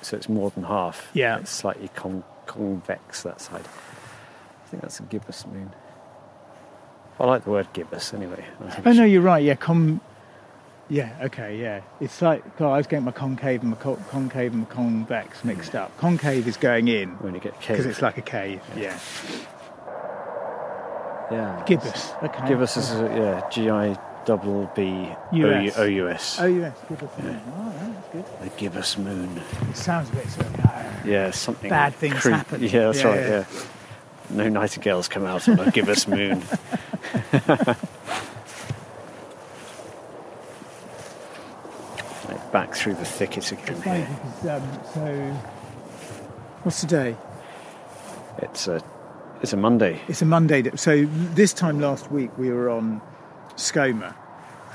so 0.01 0.17
it's 0.17 0.29
more 0.29 0.49
than 0.51 0.63
half. 0.63 1.09
Yeah. 1.13 1.39
It's 1.39 1.51
slightly 1.51 1.89
con- 1.89 2.23
convex 2.45 3.23
that 3.23 3.41
side. 3.41 3.65
I 3.65 4.69
think 4.69 4.81
that's 4.83 4.99
a 4.99 5.03
gibbous 5.03 5.45
moon. 5.45 5.73
I 7.19 7.25
like 7.25 7.43
the 7.43 7.49
word 7.51 7.67
gibbous 7.73 8.13
anyway. 8.13 8.45
Oh 8.85 8.91
no, 8.93 9.03
you're 9.03 9.21
right. 9.21 9.43
Yeah, 9.43 9.55
com. 9.55 9.99
Yeah, 10.91 11.13
okay, 11.23 11.57
yeah. 11.59 11.81
It's 11.99 12.21
like 12.21 12.57
God, 12.57 12.73
I 12.73 12.77
was 12.77 12.87
getting 12.87 13.05
my 13.05 13.11
concave 13.11 13.61
and 13.61 13.71
my 13.71 13.77
co- 13.77 13.99
concave 14.09 14.53
and 14.53 14.61
my 14.61 14.67
convex 14.73 15.43
mixed 15.43 15.75
up. 15.75 15.95
Concave 15.97 16.47
is 16.47 16.55
going 16.57 16.87
in 16.87 17.09
when 17.19 17.33
you 17.35 17.39
get 17.41 17.59
because 17.59 17.85
it's 17.85 18.01
like 18.01 18.17
a 18.17 18.21
cave. 18.21 18.61
Yeah. 18.75 18.97
yeah. 21.31 21.63
Gibbous. 21.65 22.11
Okay. 22.23 22.47
Gibbous 22.47 22.77
is 22.77 22.91
a, 22.91 23.03
yeah. 23.03 23.49
G 23.49 23.69
I 23.69 23.99
double 24.29 24.69
B 24.75 25.09
O 25.31 25.35
US. 25.37 25.77
O 25.79 25.83
U 25.85 26.07
S. 26.07 26.37
Oh 26.39 26.45
yes, 26.45 26.77
gibbous. 26.87 27.09
Yeah. 27.17 27.39
Oh, 27.57 27.73
that's 27.79 28.07
good. 28.13 28.25
The 28.43 28.49
gibbous 28.57 28.95
moon. 28.99 29.41
It 29.71 29.75
sounds 29.75 30.07
a 30.09 30.15
bit 30.15 30.29
sort 30.29 30.45
of. 30.45 30.65
uh, 30.65 30.83
Yeah, 31.03 31.31
something 31.31 31.67
Bad 31.69 31.95
things 31.95 32.19
creep- 32.21 32.35
happen. 32.35 32.61
Yeah, 32.61 32.69
that's 32.91 32.99
Yeah, 33.01 33.07
right. 33.07 33.19
yeah. 33.21 33.45
Yeah. 33.49 33.63
No 34.29 34.47
nightingales 34.49 35.07
come 35.07 35.25
out 35.25 35.49
on 35.49 35.59
a 35.59 35.71
gibbous 35.71 36.07
moon. 36.07 36.43
Like 42.27 42.51
back 42.51 42.75
through 42.75 42.95
the 42.95 43.05
thicket 43.05 43.51
again. 43.51 43.81
Here. 43.81 44.07
because, 44.41 44.61
um, 44.61 44.79
so, 44.93 45.33
what's 46.63 46.81
today? 46.81 47.15
It's 48.39 48.67
a 48.67 48.81
it's 49.41 49.53
a 49.53 49.57
Monday. 49.57 49.99
It's 50.07 50.21
a 50.21 50.25
Monday. 50.25 50.69
So 50.75 51.05
this 51.33 51.53
time 51.53 51.79
last 51.79 52.11
week 52.11 52.37
we 52.37 52.49
were 52.51 52.69
on 52.69 53.01
Skomer, 53.59 54.13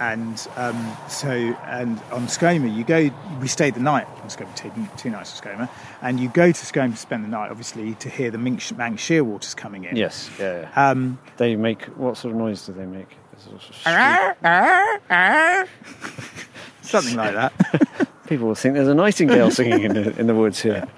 and 0.00 0.46
um, 0.56 0.96
so 1.08 1.30
and 1.30 1.98
on 2.12 2.26
Skomer 2.26 2.74
you 2.74 2.84
go. 2.84 3.10
We 3.40 3.48
stayed 3.48 3.74
the 3.74 3.80
night 3.80 4.06
on 4.22 4.28
Skomer, 4.28 4.54
two, 4.56 4.70
two 4.96 5.10
nights 5.10 5.40
on 5.40 5.42
Skomer, 5.42 5.68
and 6.02 6.20
you 6.20 6.28
go 6.28 6.52
to 6.52 6.64
Skomer 6.66 6.92
to 6.92 6.96
spend 6.96 7.24
the 7.24 7.28
night, 7.28 7.50
obviously 7.50 7.94
to 7.96 8.08
hear 8.08 8.30
the 8.30 8.38
Manx, 8.38 8.72
shearwaters 8.72 9.56
coming 9.56 9.84
in. 9.84 9.96
Yes, 9.96 10.30
yeah. 10.38 10.68
yeah. 10.74 10.90
Um, 10.90 11.18
they 11.36 11.56
make 11.56 11.84
what 11.96 12.16
sort 12.16 12.32
of 12.32 12.38
noise 12.38 12.66
do 12.66 12.72
they 12.72 12.86
make? 12.86 13.08
Sort 13.38 13.56
of 13.56 13.62
shriek- 15.10 15.68
something 16.82 17.16
like 17.16 17.34
that. 17.34 18.08
People 18.26 18.48
will 18.48 18.54
think 18.54 18.74
there's 18.74 18.88
a 18.88 18.94
nightingale 18.94 19.50
singing 19.50 19.82
in 19.82 19.92
the, 19.94 20.18
in 20.18 20.26
the 20.26 20.34
woods 20.34 20.62
here. 20.62 20.88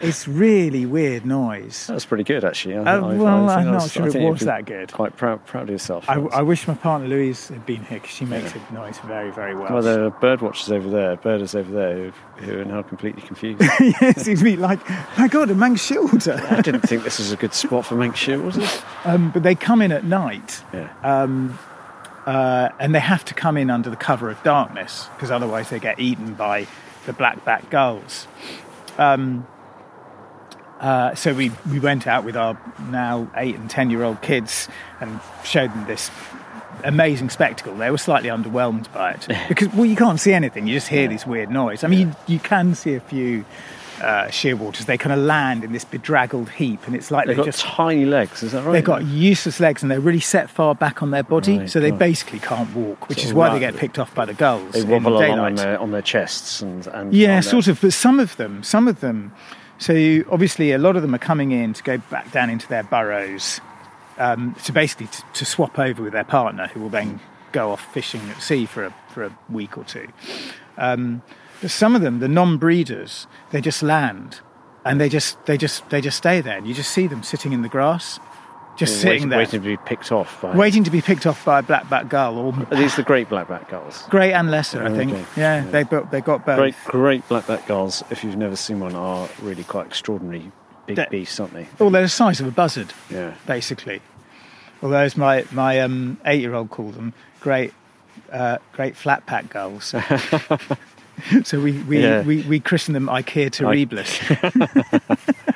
It's 0.00 0.28
really 0.28 0.84
weird 0.86 1.24
noise. 1.24 1.86
That's 1.86 2.04
pretty 2.04 2.24
good, 2.24 2.44
actually. 2.44 2.76
I, 2.76 2.80
Uh, 2.80 2.84
I- 2.84 2.96
I 2.96 3.00
well, 3.16 3.46
think 3.48 3.58
I'm 3.58 3.72
not 3.72 3.90
sure 3.90 4.04
I 4.04 4.06
it 4.08 4.30
was 4.30 4.40
that 4.40 4.64
good. 4.66 4.92
Quite 4.92 5.16
proud, 5.16 5.44
proud 5.46 5.64
of 5.64 5.70
yourself. 5.70 6.04
I, 6.08 6.14
I 6.14 6.42
wish 6.42 6.68
my 6.68 6.74
partner 6.74 7.08
Louise 7.08 7.48
had 7.48 7.64
been 7.64 7.84
here 7.84 7.98
because 7.98 8.14
she 8.14 8.24
makes 8.24 8.52
a 8.54 8.74
noise 8.74 8.98
very, 9.06 9.30
very 9.30 9.54
well. 9.54 9.72
Well, 9.72 9.82
there 9.82 10.04
are 10.04 10.10
bird 10.10 10.42
watchers 10.42 10.70
over 10.70 10.88
there, 10.88 11.16
birders 11.16 11.54
over 11.54 11.72
there, 11.72 11.96
who, 11.96 12.10
who 12.44 12.60
are 12.60 12.64
now 12.64 12.82
completely 12.82 13.22
confused. 13.22 13.60
yes, 13.80 14.22
seems 14.22 14.40
to 14.40 14.44
be 14.44 14.56
like, 14.56 14.80
my 15.18 15.28
God, 15.28 15.50
a 15.50 15.54
Manx 15.54 15.88
shearwater. 15.88 16.40
I 16.52 16.60
didn't 16.60 16.82
think 16.82 17.04
this 17.04 17.18
was 17.18 17.32
a 17.32 17.36
good 17.36 17.54
spot 17.54 17.86
for 17.86 17.94
Manx 17.94 18.26
it? 18.28 18.82
Um, 19.04 19.30
but 19.30 19.42
they 19.42 19.54
come 19.54 19.80
in 19.82 19.92
at 19.92 20.04
night, 20.04 20.62
Yeah. 20.72 20.90
um, 21.02 21.58
uh, 22.26 22.68
and 22.78 22.94
they 22.94 23.00
have 23.00 23.24
to 23.26 23.34
come 23.34 23.56
in 23.56 23.70
under 23.70 23.88
the 23.88 23.96
cover 23.96 24.28
of 24.30 24.42
darkness 24.42 25.08
because 25.14 25.30
otherwise 25.30 25.70
they 25.70 25.78
get 25.78 25.98
eaten 26.00 26.34
by 26.34 26.66
the 27.06 27.12
black-backed 27.12 27.70
gulls. 27.70 28.26
Um, 28.98 29.46
uh, 30.80 31.14
so 31.14 31.32
we, 31.34 31.50
we 31.70 31.80
went 31.80 32.06
out 32.06 32.24
with 32.24 32.36
our 32.36 32.58
now 32.90 33.30
eight 33.36 33.54
and 33.56 33.68
ten 33.70 33.90
year 33.90 34.02
old 34.02 34.20
kids 34.22 34.68
and 35.00 35.20
showed 35.44 35.70
them 35.70 35.86
this 35.86 36.10
amazing 36.84 37.30
spectacle. 37.30 37.74
They 37.74 37.90
were 37.90 37.98
slightly 37.98 38.28
underwhelmed 38.28 38.92
by 38.92 39.12
it 39.12 39.28
because 39.48 39.68
well 39.74 39.86
you 39.86 39.96
can't 39.96 40.20
see 40.20 40.32
anything. 40.32 40.66
You 40.66 40.74
just 40.74 40.88
hear 40.88 41.08
this 41.08 41.26
weird 41.26 41.50
noise. 41.50 41.84
I 41.84 41.88
mean 41.88 42.08
you, 42.08 42.34
you 42.34 42.38
can 42.38 42.74
see 42.74 42.94
a 42.94 43.00
few 43.00 43.44
uh, 44.00 44.26
shearwaters. 44.26 44.86
They 44.86 44.98
kind 44.98 45.12
of 45.12 45.18
land 45.20 45.64
in 45.64 45.72
this 45.72 45.84
bedraggled 45.84 46.50
heap, 46.50 46.86
and 46.86 46.94
it's 46.94 47.10
like 47.10 47.26
They've 47.26 47.36
they 47.36 47.42
got 47.42 47.46
just 47.46 47.60
tiny 47.62 48.04
legs, 48.04 48.42
is 48.42 48.52
that 48.52 48.64
right? 48.64 48.72
They've 48.72 48.84
got 48.84 49.04
useless 49.04 49.60
legs 49.60 49.82
and 49.82 49.90
they're 49.90 50.00
really 50.00 50.20
set 50.20 50.50
far 50.50 50.74
back 50.74 51.02
on 51.02 51.10
their 51.10 51.22
body, 51.22 51.60
Right, 51.60 51.70
so 51.70 51.80
they 51.80 51.90
basically 51.90 52.40
can't 52.40 52.74
walk, 52.74 53.08
which 53.08 53.18
Sort 53.18 53.28
is 53.28 53.34
why 53.34 53.48
ra- 53.48 53.54
they 53.54 53.60
get 53.60 53.76
picked 53.76 53.98
off 53.98 54.14
by 54.14 54.24
the 54.24 54.34
gulls. 54.34 54.72
They 54.74 54.82
wobble 54.82 55.16
along 55.16 55.38
on 55.38 55.54
their, 55.54 55.78
on 55.78 55.90
their 55.92 56.02
chests 56.02 56.60
and, 56.60 56.86
and 56.88 57.14
Yeah, 57.14 57.40
sort 57.40 57.68
of. 57.68 57.80
But 57.80 57.92
some 57.92 58.20
of 58.20 58.36
them, 58.36 58.62
some 58.62 58.88
of 58.88 59.00
them. 59.00 59.32
So 59.78 60.22
obviously, 60.30 60.72
a 60.72 60.78
lot 60.78 60.96
of 60.96 61.02
them 61.02 61.14
are 61.14 61.18
coming 61.18 61.52
in 61.52 61.72
to 61.74 61.82
go 61.82 61.98
back 61.98 62.32
down 62.32 62.50
into 62.50 62.66
their 62.68 62.82
burrows, 62.82 63.60
um, 64.18 64.54
to 64.64 64.72
basically 64.72 65.08
to, 65.08 65.22
to 65.34 65.44
swap 65.44 65.78
over 65.78 66.02
with 66.02 66.12
their 66.12 66.24
partner, 66.24 66.68
who 66.68 66.80
will 66.80 66.88
then 66.88 67.20
go 67.52 67.70
off 67.72 67.92
fishing 67.92 68.20
at 68.30 68.40
sea 68.40 68.66
for 68.66 68.86
a 68.86 68.94
for 69.08 69.24
a 69.24 69.38
week 69.48 69.76
or 69.78 69.84
two. 69.84 70.08
Um, 70.78 71.22
but 71.60 71.70
some 71.70 71.94
of 71.96 72.02
them, 72.02 72.20
the 72.20 72.28
non-breeders, 72.28 73.26
they 73.50 73.60
just 73.60 73.82
land, 73.82 74.40
and 74.84 75.00
they 75.00 75.08
just 75.08 75.44
they 75.46 75.56
just 75.56 75.88
they 75.90 76.00
just 76.00 76.16
stay 76.16 76.40
there, 76.40 76.56
and 76.56 76.66
you 76.66 76.74
just 76.74 76.90
see 76.90 77.06
them 77.06 77.22
sitting 77.22 77.52
in 77.52 77.62
the 77.62 77.68
grass, 77.68 78.18
just 78.76 78.96
sitting 79.00 79.10
waiting, 79.10 79.28
there, 79.30 79.38
waiting 79.38 79.60
to 79.62 79.66
be 79.66 79.76
picked 79.76 80.12
off 80.12 80.40
by. 80.40 80.54
waiting 80.56 80.84
to 80.84 80.90
be 80.90 81.00
picked 81.00 81.26
off 81.26 81.44
by 81.44 81.58
a 81.60 81.62
black-backed 81.62 82.08
gull 82.08 82.38
or 82.38 82.52
Are 82.70 82.76
these 82.76 82.94
the 82.96 83.02
great 83.02 83.28
blackback 83.28 83.68
gulls? 83.68 84.04
great 84.10 84.32
and 84.32 84.50
lesser, 84.50 84.84
I 84.84 84.90
think. 84.90 85.12
Okay. 85.12 85.24
Yeah, 85.36 85.64
Yeah. 85.64 85.70
they 85.70 85.84
got 85.84 86.10
they 86.10 86.20
got 86.20 86.44
both. 86.46 86.58
Great, 86.58 86.74
great 86.86 87.28
blackback 87.28 87.66
gulls. 87.66 88.02
If 88.10 88.22
you've 88.24 88.36
never 88.36 88.56
seen 88.56 88.80
one, 88.80 88.94
are 88.94 89.28
really 89.42 89.64
quite 89.64 89.86
extraordinary 89.86 90.50
big 90.86 90.96
They- 90.96 91.06
beasts, 91.10 91.40
aren't 91.40 91.54
they? 91.54 91.66
Well, 91.78 91.90
they're 91.90 92.02
the 92.02 92.08
size 92.08 92.40
of 92.40 92.46
a 92.46 92.50
buzzard. 92.52 92.92
Yeah. 93.10 93.32
basically. 93.46 94.00
Although, 94.82 94.98
as 94.98 95.16
my 95.16 95.44
my 95.52 95.80
um, 95.80 96.18
eight 96.26 96.40
year 96.42 96.54
old 96.54 96.70
called 96.70 96.94
them, 96.94 97.14
great 97.40 97.72
uh, 98.32 98.58
great 98.72 98.94
flat 98.96 99.24
pack 99.26 99.48
gulls. 99.48 99.94
so 101.44 101.58
we 101.60 101.72
we, 101.72 102.02
Yeah. 102.02 102.20
we 102.22 102.42
we 102.42 102.60
christened 102.60 102.94
them 102.94 103.06
Ikea 103.06 103.50
terribilis. 103.50 104.20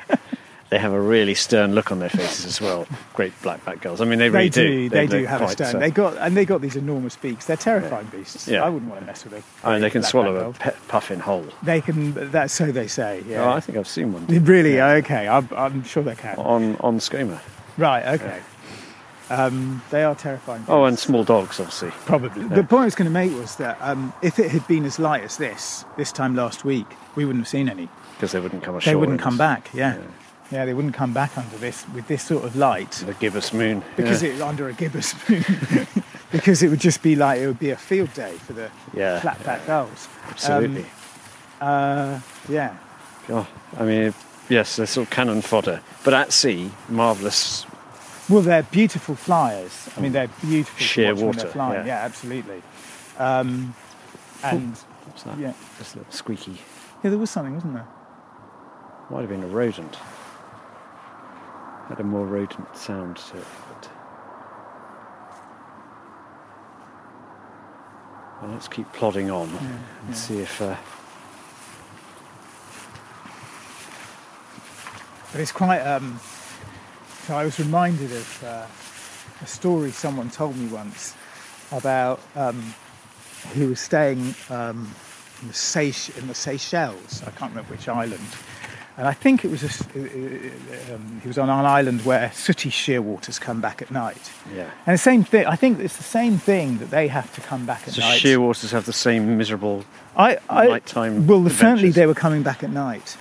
They 0.71 0.79
have 0.79 0.93
a 0.93 1.01
really 1.01 1.35
stern 1.35 1.75
look 1.75 1.91
on 1.91 1.99
their 1.99 2.09
faces 2.09 2.45
as 2.45 2.61
well. 2.61 2.87
Great 3.13 3.33
blackback 3.41 3.81
gulls. 3.81 3.99
I 3.99 4.05
mean, 4.05 4.19
they 4.19 4.29
they 4.29 4.37
really 4.37 4.49
do, 4.49 4.89
they 4.89 5.05
They're 5.05 5.19
do 5.19 5.25
have 5.27 5.41
a 5.41 5.43
quite, 5.45 5.57
stone. 5.57 5.75
uh, 5.75 5.79
They 5.79 5.91
got 5.91 6.15
and 6.17 6.35
they 6.37 6.45
got 6.45 6.61
these 6.61 6.77
enormous 6.77 7.17
beaks. 7.17 7.45
They're 7.45 7.57
terrifying 7.57 8.07
beasts. 8.07 8.47
Yeah. 8.47 8.63
I 8.63 8.69
wouldn't 8.69 8.89
want 8.89 9.01
to 9.01 9.05
mess 9.05 9.23
with 9.25 9.33
them. 9.33 9.43
I 9.65 9.73
mean, 9.73 9.81
they 9.81 9.89
can 9.89 10.01
swallow 10.01 10.49
a 10.49 10.53
pe- 10.53 10.73
puffin 10.87 11.19
whole. 11.19 11.45
They 11.61 11.81
can. 11.81 12.31
That's 12.31 12.53
so 12.53 12.71
they 12.71 12.87
say. 12.87 13.21
Oh, 13.25 13.29
Yeah. 13.29 13.53
I 13.53 13.59
think 13.59 13.77
I've 13.77 13.87
seen 13.87 14.13
one 14.13 14.25
really? 14.45 14.79
Okay. 14.81 15.27
I'm, 15.27 15.49
I'm 15.55 15.83
sure 15.83 16.03
they 16.03 16.15
can. 16.15 16.37
on 16.37 16.77
on 16.77 16.99
Skomer. 16.99 17.39
Right. 17.77 18.05
Okay. 18.19 18.39
Um, 19.29 19.81
they 19.91 20.03
are 20.03 20.15
terrifying. 20.15 20.63
Oh, 20.69 20.83
and 20.85 20.97
small 20.99 21.23
dogs, 21.23 21.59
obviously. 21.59 21.91
Probably. 22.05 22.43
The 22.47 22.63
point 22.63 22.81
I 22.81 22.85
was 22.85 22.95
going 22.95 23.05
to 23.09 23.13
make 23.13 23.31
was 23.33 23.55
that 23.57 23.77
um, 23.81 24.13
if 24.21 24.39
it 24.39 24.51
had 24.51 24.65
been 24.67 24.83
as 24.85 24.99
light 24.99 25.23
as 25.23 25.35
this 25.37 25.83
this 25.97 26.11
time 26.13 26.33
last 26.35 26.63
week, 26.63 26.87
we 27.15 27.25
wouldn't 27.25 27.43
have 27.43 27.49
seen 27.49 27.67
any. 27.67 27.89
Because 28.15 28.31
they 28.31 28.39
wouldn't 28.39 28.63
come 28.63 28.75
ashore. 28.75 28.91
They 28.91 28.95
wouldn't 28.95 29.19
come 29.21 29.37
back. 29.37 29.69
Yeah. 29.73 29.97
Yeah, 30.51 30.65
they 30.65 30.73
wouldn't 30.73 30.93
come 30.93 31.13
back 31.13 31.37
under 31.37 31.57
this 31.57 31.85
with 31.93 32.07
this 32.07 32.23
sort 32.23 32.43
of 32.43 32.55
light 32.55 32.91
The 33.05 33.13
gibbous 33.15 33.53
moon. 33.53 33.83
because 33.95 34.21
yeah. 34.21 34.31
it 34.33 34.41
under 34.41 34.67
a 34.69 34.73
gibbous 34.73 35.13
moon. 35.29 35.43
because 36.31 36.61
it 36.63 36.69
would 36.69 36.79
just 36.81 37.01
be 37.01 37.15
like 37.15 37.39
it 37.39 37.47
would 37.47 37.59
be 37.59 37.69
a 37.71 37.77
field 37.77 38.13
day 38.13 38.33
for 38.33 38.53
the 38.53 38.69
Yeah. 38.93 39.19
flat 39.21 39.43
back 39.43 39.65
gulls. 39.67 40.07
Absolutely. 40.29 40.85
Um, 41.61 41.67
uh, 41.69 42.19
yeah. 42.49 42.75
Oh, 43.29 43.47
I 43.77 43.83
mean, 43.85 44.13
yes, 44.49 44.75
they're 44.75 44.85
sort 44.87 45.07
of 45.07 45.11
cannon 45.11 45.41
fodder. 45.41 45.81
But 46.03 46.13
at 46.13 46.33
sea, 46.33 46.71
marvellous. 46.89 47.65
Well, 48.29 48.41
they're 48.41 48.63
beautiful 48.63 49.15
flyers. 49.15 49.89
I 49.95 49.99
mean, 50.01 50.11
they're 50.13 50.29
beautiful 50.41 50.79
Sheer 50.79 51.13
watch 51.13 51.21
when 51.23 51.31
they're 51.35 51.45
water, 51.45 51.51
flying. 51.51 51.73
yeah. 51.87 51.99
Yeah, 51.99 52.05
absolutely. 52.05 52.61
Um, 53.19 53.73
and 54.43 54.75
What's 55.05 55.23
that? 55.23 55.37
yeah, 55.37 55.53
Just 55.77 55.95
a 55.95 55.99
little 55.99 56.11
squeaky. 56.13 56.53
yeah, 57.03 57.09
there 57.09 57.17
was 57.19 57.29
something, 57.29 57.53
wasn't 57.55 57.73
there? 57.73 57.87
Might 59.09 59.21
have 59.21 59.29
been 59.29 59.43
a 59.43 59.47
rodent. 59.47 59.97
Had 61.91 61.99
a 61.99 62.03
more 62.05 62.25
rodent 62.25 62.73
sound 62.77 63.17
to 63.17 63.37
it. 63.37 63.45
But... 63.67 63.89
Well, 68.41 68.51
let's 68.53 68.69
keep 68.69 68.89
plodding 68.93 69.29
on 69.29 69.49
and 70.07 70.15
see 70.15 70.39
if. 70.39 70.61
Uh, 70.61 70.77
But 75.33 75.41
it's 75.41 75.51
quite. 75.51 75.79
Um, 75.81 76.17
so 77.23 77.35
I 77.35 77.43
was 77.43 77.59
reminded 77.59 78.13
of 78.13 78.43
uh, 78.43 78.65
a 79.41 79.47
story 79.47 79.91
someone 79.91 80.29
told 80.29 80.55
me 80.55 80.67
once 80.67 81.13
about 81.73 82.21
um, 82.37 82.73
who 83.53 83.67
was 83.67 83.81
staying 83.81 84.33
um, 84.49 84.89
in, 85.41 85.49
the 85.49 85.53
Seych- 85.53 86.17
in 86.17 86.27
the 86.27 86.35
Seychelles. 86.35 87.21
I 87.23 87.31
can't 87.31 87.51
remember 87.51 87.71
which 87.71 87.89
island. 87.89 88.27
And 88.97 89.07
I 89.07 89.13
think 89.13 89.45
it 89.45 89.49
was 89.51 89.63
a 89.63 90.93
um, 90.93 91.19
he 91.21 91.27
was 91.27 91.37
on 91.37 91.49
an 91.49 91.65
island 91.65 92.03
where 92.05 92.31
sooty 92.33 92.69
shearwaters 92.69 93.39
come 93.39 93.61
back 93.61 93.81
at 93.81 93.89
night. 93.89 94.31
Yeah. 94.53 94.69
And 94.85 94.93
the 94.93 94.97
same 94.97 95.23
thing. 95.23 95.45
I 95.45 95.55
think 95.55 95.79
it's 95.79 95.97
the 95.97 96.03
same 96.03 96.37
thing 96.37 96.77
that 96.79 96.89
they 96.91 97.07
have 97.07 97.33
to 97.35 97.41
come 97.41 97.65
back 97.65 97.87
at 97.87 97.93
So 97.93 98.01
night. 98.01 98.21
shearwaters 98.21 98.71
have 98.71 98.85
the 98.85 98.93
same 98.93 99.37
miserable. 99.37 99.85
I, 100.15 100.37
I 100.49 100.67
nighttime 100.67 101.25
well, 101.25 101.49
certainly 101.49 101.91
they 101.91 102.05
were 102.05 102.13
coming 102.13 102.43
back 102.43 102.63
at 102.63 102.69
night. 102.69 103.17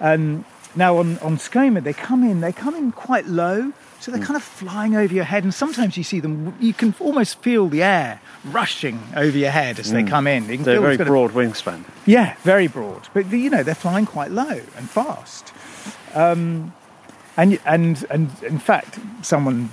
Um, 0.00 0.44
now 0.74 0.96
on 0.96 1.18
on 1.18 1.36
Skoma, 1.36 1.82
they 1.82 1.92
come 1.92 2.24
in. 2.24 2.40
They 2.40 2.52
come 2.52 2.74
in 2.74 2.90
quite 2.92 3.26
low, 3.26 3.72
so 4.00 4.10
they're 4.10 4.20
kind 4.20 4.36
of 4.36 4.42
flying 4.42 4.96
over 4.96 5.12
your 5.14 5.24
head. 5.24 5.44
And 5.44 5.52
sometimes 5.52 5.96
you 5.96 6.04
see 6.04 6.20
them. 6.20 6.56
You 6.58 6.72
can 6.72 6.94
almost 7.00 7.38
feel 7.40 7.68
the 7.68 7.82
air 7.82 8.20
rushing 8.46 8.98
over 9.14 9.36
your 9.36 9.50
head 9.50 9.78
as 9.78 9.92
they 9.92 10.02
come 10.02 10.26
in. 10.26 10.46
They're 10.46 10.80
very 10.80 10.96
broad 10.96 11.32
wingspan. 11.32 11.84
Yeah, 12.06 12.34
very 12.42 12.66
broad. 12.66 13.08
But 13.12 13.30
you 13.30 13.50
know 13.50 13.62
they're 13.62 13.74
flying 13.74 14.06
quite 14.06 14.30
low 14.30 14.60
and 14.76 14.88
fast. 14.90 15.52
Um, 16.14 16.72
and 17.36 17.60
and 17.64 18.04
and 18.10 18.30
in 18.42 18.58
fact, 18.58 18.98
someone 19.22 19.70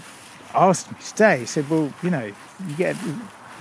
asked 0.53 0.91
me 0.91 0.97
today. 1.05 1.45
Said, 1.45 1.69
"Well, 1.69 1.93
you 2.03 2.09
know, 2.09 2.33
you 2.67 2.75
get 2.75 2.95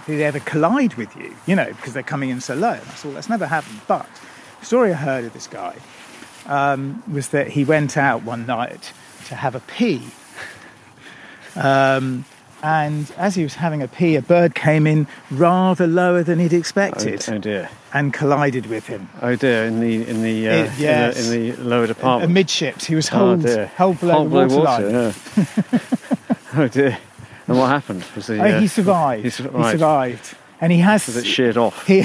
do 0.07 0.17
they 0.17 0.25
ever 0.25 0.41
collide 0.41 0.95
with 0.95 1.15
you? 1.17 1.35
You 1.47 1.57
know, 1.57 1.67
because 1.67 1.93
they're 1.93 2.03
coming 2.03 2.31
in 2.31 2.41
so 2.41 2.55
low." 2.55 2.73
And 2.73 2.83
I 2.83 2.95
said, 2.95 3.05
"Well, 3.05 3.15
that's 3.15 3.29
never 3.29 3.47
happened." 3.47 3.81
But 3.87 4.09
the 4.61 4.67
story 4.67 4.91
I 4.91 4.95
heard 4.95 5.25
of 5.25 5.33
this 5.33 5.47
guy 5.47 5.77
um, 6.47 7.03
was 7.11 7.29
that 7.29 7.49
he 7.49 7.65
went 7.65 7.97
out 7.97 8.23
one 8.25 8.47
night 8.47 8.93
to 9.27 9.35
have 9.35 9.55
a 9.55 9.61
pee. 9.61 10.03
Um, 11.57 12.25
and 12.63 13.13
as 13.19 13.35
he 13.35 13.43
was 13.43 13.55
having 13.55 13.83
a 13.83 13.89
pee, 13.89 14.17
a 14.17 14.23
bird 14.23 14.55
came 14.55 14.87
in 14.87 15.07
rather 15.31 15.87
lower 15.87 16.23
than 16.23 16.39
he'd 16.39 16.55
Oh, 16.55 16.57
expected 16.59 17.25
oh 17.29 17.39
dear. 17.39 17.69
and 17.93 18.13
collided 18.13 18.67
with 18.67 18.87
him. 18.87 19.09
Oh 19.23 19.37
dear. 19.37 19.65
In 19.67 19.81
the 19.81 20.09
in 20.09 20.23
the, 20.23 20.49
uh, 20.49 20.53
It- 20.65 20.71
yes. 20.79 21.27
in, 21.27 21.31
the 21.33 21.51
in 21.51 21.57
the 21.57 21.65
lower 21.69 21.87
department. 21.87 22.31
Amidships, 22.33 22.85
he 22.87 22.95
was 22.95 23.09
oh 23.13 23.19
hold, 23.19 23.43
dear. 23.43 23.67
held 23.67 24.01
below 24.01 24.25
the 24.29 24.31
waterline. 24.57 24.91
yeah. 24.91 25.79
oh 26.55 26.69
dear. 26.69 26.99
And 27.47 27.59
what 27.59 27.69
happened? 27.69 28.05
Was 28.17 28.27
he? 28.27 28.39
Oh, 28.39 28.43
uh, 28.43 28.61
he 28.61 28.67
survived. 28.67 29.23
He 29.23 29.29
He, 29.29 29.31
survived. 29.31 29.71
survived. 29.73 30.35
And 30.61 30.73
he 30.73 30.79
has 30.79 31.07
Was 31.07 31.19
it 31.19 31.27
sheared 31.27 31.57
off? 31.59 31.87
he, 31.87 32.01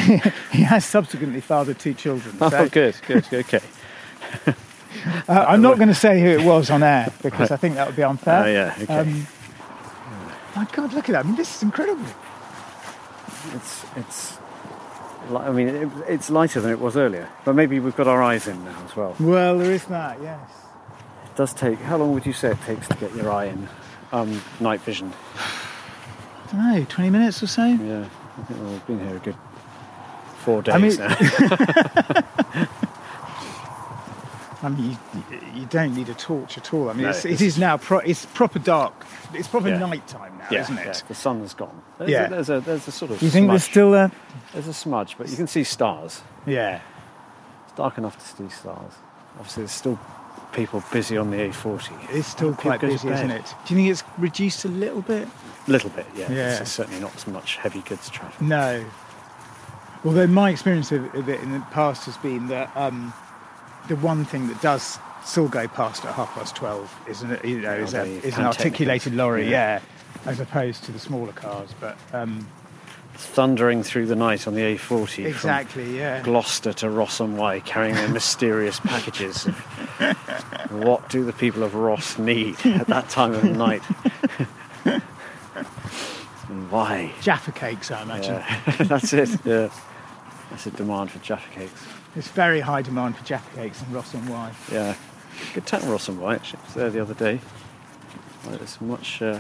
he 0.51 0.61
has 0.63 0.85
subsequently 0.85 1.39
fathered 1.41 1.79
two 1.79 1.93
children. 1.93 2.35
Oh, 2.41 2.49
So, 2.49 2.67
good, 2.69 2.95
good, 3.07 3.25
okay. 3.33 3.61
uh, 4.45 4.53
I'm 5.47 5.61
not 5.61 5.77
going 5.77 5.87
to 5.87 5.95
say 5.95 6.19
who 6.21 6.27
it 6.27 6.43
was 6.45 6.69
on 6.69 6.83
air 6.83 7.11
because 7.23 7.49
I 7.51 7.55
think 7.57 7.75
that 7.75 7.87
would 7.87 7.95
be 7.95 8.03
unfair. 8.03 8.43
Oh, 8.43 8.47
yeah, 8.47 8.75
okay. 8.83 8.93
Um, 8.99 9.27
my 10.55 10.65
God, 10.71 10.93
look 10.93 11.09
at 11.09 11.13
that! 11.13 11.25
I 11.25 11.27
mean, 11.27 11.35
this 11.35 11.55
is 11.57 11.63
incredible. 11.63 12.05
It's 13.55 13.85
it's. 13.95 14.37
I 15.33 15.51
mean, 15.51 15.67
it, 15.67 15.89
it's 16.07 16.29
lighter 16.29 16.59
than 16.61 16.71
it 16.71 16.79
was 16.79 16.97
earlier, 16.97 17.29
but 17.45 17.53
maybe 17.55 17.79
we've 17.79 17.95
got 17.95 18.07
our 18.07 18.21
eyes 18.21 18.47
in 18.47 18.63
now 18.65 18.75
as 18.85 18.95
well. 18.95 19.15
Well, 19.19 19.57
there 19.59 19.71
is 19.71 19.85
that. 19.85 20.21
Yes. 20.21 20.39
It 21.25 21.35
does 21.35 21.53
take. 21.53 21.79
How 21.79 21.97
long 21.97 22.13
would 22.13 22.25
you 22.25 22.33
say 22.33 22.51
it 22.51 22.61
takes 22.65 22.87
to 22.89 22.95
get 22.95 23.15
your 23.15 23.31
eye 23.31 23.45
in? 23.45 23.69
Um, 24.11 24.41
night 24.59 24.81
vision. 24.81 25.13
I 25.37 26.51
don't 26.51 26.73
know, 26.79 26.85
20 26.89 27.09
minutes 27.11 27.41
or 27.41 27.47
so. 27.47 27.65
Yeah, 27.65 28.05
I 28.37 28.41
think 28.43 28.59
well, 28.59 28.71
we've 28.71 28.87
been 28.87 28.99
here 29.07 29.15
a 29.15 29.19
good 29.19 29.37
four 30.39 30.61
days 30.61 30.75
I 30.75 30.77
mean- 30.79 30.97
now. 30.97 32.67
I 34.63 34.69
mean, 34.69 34.91
you, 35.13 35.39
you 35.55 35.65
don't 35.65 35.95
need 35.95 36.07
a 36.09 36.13
torch 36.13 36.57
at 36.57 36.71
all. 36.73 36.89
I 36.89 36.93
mean, 36.93 37.03
No, 37.03 37.09
it's, 37.09 37.25
it 37.25 37.41
is 37.41 37.57
now. 37.57 37.77
Pro, 37.77 37.97
it's 37.99 38.25
proper 38.27 38.59
dark. 38.59 38.93
It's 39.33 39.47
proper 39.47 39.69
Yeah. 39.69 39.79
night 39.79 40.07
time 40.07 40.37
now, 40.37 40.47
yeah, 40.51 40.61
isn't 40.61 40.77
it? 40.77 40.85
yeah, 40.85 40.93
the 41.07 41.15
sun's 41.15 41.53
gone. 41.55 41.81
There's 41.97 42.11
Yeah. 42.11 42.25
a, 42.25 42.29
there's 42.29 42.49
a 42.49 42.59
there's 42.59 42.87
a 42.87 42.91
sort 42.91 43.11
of. 43.11 43.19
Do 43.19 43.25
you 43.25 43.31
think 43.31 43.47
there's 43.47 43.63
smudge. 43.63 43.71
still 43.71 43.95
a? 43.95 44.11
There's 44.53 44.67
a 44.67 44.73
smudge, 44.73 45.17
but 45.17 45.29
you 45.29 45.35
can 45.35 45.47
see 45.47 45.63
stars. 45.63 46.21
Yeah. 46.45 46.79
It's 47.65 47.73
dark 47.75 47.97
enough 47.97 48.17
to 48.19 48.43
see 48.43 48.49
stars. 48.49 48.93
Obviously, 49.37 49.63
there's 49.63 49.71
still 49.71 49.99
people 50.53 50.83
busy 50.91 51.17
on 51.17 51.31
the 51.31 51.37
A40. 51.37 51.91
It's 52.11 52.27
still 52.27 52.53
quite 52.53 52.81
busy, 52.81 53.07
isn't 53.09 53.31
it? 53.31 53.45
Do 53.65 53.73
you 53.73 53.81
think 53.81 53.89
it's 53.89 54.03
reduced 54.17 54.65
a 54.65 54.67
little 54.67 55.01
bit? 55.01 55.27
A 55.67 55.71
little 55.71 55.89
bit, 55.91 56.05
yeah. 56.15 56.29
Yeah. 56.29 56.35
There's 56.55 56.69
certainly 56.71 56.99
not 56.99 57.15
as 57.15 57.25
much 57.27 57.55
heavy 57.55 57.79
goods 57.81 58.09
traffic. 58.09 58.41
No. 58.41 58.83
Although 60.03 60.27
my 60.27 60.49
experience 60.49 60.91
of 60.91 61.13
of 61.15 61.29
it 61.29 61.39
in 61.41 61.51
the 61.51 61.59
past 61.71 62.05
has 62.05 62.17
been 62.17 62.47
that 62.47 62.71
um, 62.75 63.13
the 63.91 63.97
one 63.97 64.23
thing 64.23 64.47
that 64.47 64.61
does 64.61 64.97
still 65.25 65.49
go 65.49 65.67
past 65.67 66.05
at 66.05 66.13
half 66.13 66.33
past 66.33 66.55
twelve 66.55 66.89
is 67.09 67.23
an, 67.23 67.37
you 67.43 67.59
know, 67.59 67.73
is, 67.73 67.93
Oh, 67.93 68.03
a, 68.03 68.05
is 68.05 68.37
an 68.37 68.45
articulated 68.45 69.13
lorry, 69.13 69.49
Yeah. 69.49 69.81
yeah. 70.25 70.31
as 70.31 70.39
opposed 70.39 70.85
to 70.85 70.93
the 70.93 70.99
smaller 70.99 71.33
cars. 71.33 71.71
But 71.77 71.97
um, 72.13 72.47
Thundering 73.15 73.83
through 73.83 74.05
the 74.05 74.15
night 74.15 74.47
on 74.47 74.55
the 74.55 74.61
A40 74.61 75.07
from 75.15 75.25
exactly, 75.25 75.97
yeah. 75.97 76.21
Gloucester 76.23 76.71
to 76.71 76.89
Ross 76.89 77.19
on 77.19 77.35
Wye, 77.35 77.59
carrying 77.59 77.95
their 77.95 78.07
mysterious 78.07 78.79
packages. 78.91 79.43
what 80.69 81.09
do 81.09 81.25
the 81.25 81.33
people 81.33 81.63
of 81.63 81.75
Ross 81.75 82.17
need 82.17 82.55
at 82.65 82.87
that 82.87 83.09
time 83.09 83.33
of 83.33 83.43
night? 83.43 83.81
why? 86.69 87.11
Jaffa 87.21 87.51
cakes, 87.51 87.91
I 87.91 88.01
imagine. 88.03 88.35
Yeah, 88.35 88.75
that's 88.85 89.11
it. 89.11 89.29
Yeah. 89.43 89.69
That's 90.49 90.65
a 90.65 90.71
demand 90.71 91.11
for 91.11 91.19
Jaffa 91.19 91.49
cakes. 91.53 91.83
There's 92.13 92.27
very 92.27 92.59
high 92.59 92.81
demand 92.81 93.17
for 93.17 93.23
Jaffa 93.25 93.55
cakes 93.55 93.81
and 93.81 93.93
Ross 93.93 94.13
on 94.15 94.27
Wye. 94.27 94.51
Yeah. 94.71 94.95
Good 95.53 95.65
town, 95.65 95.87
Ross 95.89 96.09
and 96.09 96.19
Wye, 96.19 96.35
actually. 96.35 96.59
I 96.61 96.65
was 96.65 96.73
there 96.75 96.89
the 96.89 97.01
other 97.01 97.13
day. 97.13 97.39
Well, 98.45 98.55
it's 98.55 98.81
much. 98.81 99.21
Uh, 99.21 99.39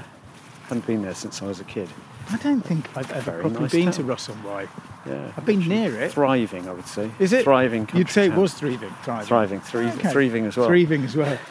haven't 0.63 0.87
been 0.87 1.01
there 1.01 1.13
since 1.15 1.41
I 1.41 1.45
was 1.45 1.59
a 1.59 1.65
kid. 1.65 1.89
I 2.29 2.37
don't 2.37 2.61
think 2.61 2.87
I've 2.95 3.11
ever 3.11 3.31
Very 3.31 3.41
properly 3.41 3.61
nice 3.63 3.71
been 3.71 3.83
town. 3.85 3.93
to 3.93 4.03
Ross 4.03 4.29
on 4.29 4.41
Wye. 4.43 4.67
Yeah. 5.05 5.31
I've 5.35 5.45
been 5.45 5.67
near 5.67 5.99
it. 5.99 6.11
Thriving, 6.13 6.69
I 6.69 6.73
would 6.73 6.87
say. 6.87 7.11
Is 7.19 7.33
it? 7.33 7.43
Thriving 7.43 7.89
You'd 7.93 8.09
say 8.09 8.27
it 8.27 8.33
was 8.35 8.53
thriving. 8.53 8.91
Thriving. 9.03 9.25
Thriving, 9.27 9.59
three, 9.61 9.87
Okay. 9.87 10.11
thriving 10.11 10.45
as 10.45 10.55
well. 10.55 10.67
Thriving 10.67 11.03
as 11.03 11.15
well. 11.15 11.37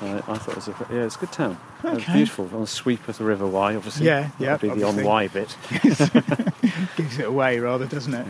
I, 0.00 0.16
I 0.28 0.38
thought 0.38 0.48
it 0.50 0.56
was 0.56 0.68
a 0.68 0.86
yeah, 0.90 1.04
it's 1.04 1.16
a 1.16 1.18
good 1.18 1.32
town. 1.32 1.58
Uh, 1.84 1.88
Okay. 1.90 2.12
beautiful 2.14 2.48
on 2.54 2.62
the 2.62 2.66
sweep 2.66 3.06
of 3.08 3.18
the 3.18 3.24
River 3.24 3.46
Wye, 3.46 3.76
obviously. 3.76 4.06
Yeah, 4.06 4.30
yeah, 4.38 4.56
be 4.56 4.68
the 4.68 4.82
on 4.84 4.98
obviously. 4.98 5.04
Wye 5.04 5.28
bit. 5.28 5.56
Gives 6.96 7.18
it 7.18 7.26
away 7.26 7.58
rather, 7.60 7.86
doesn't 7.86 8.14
it? 8.14 8.26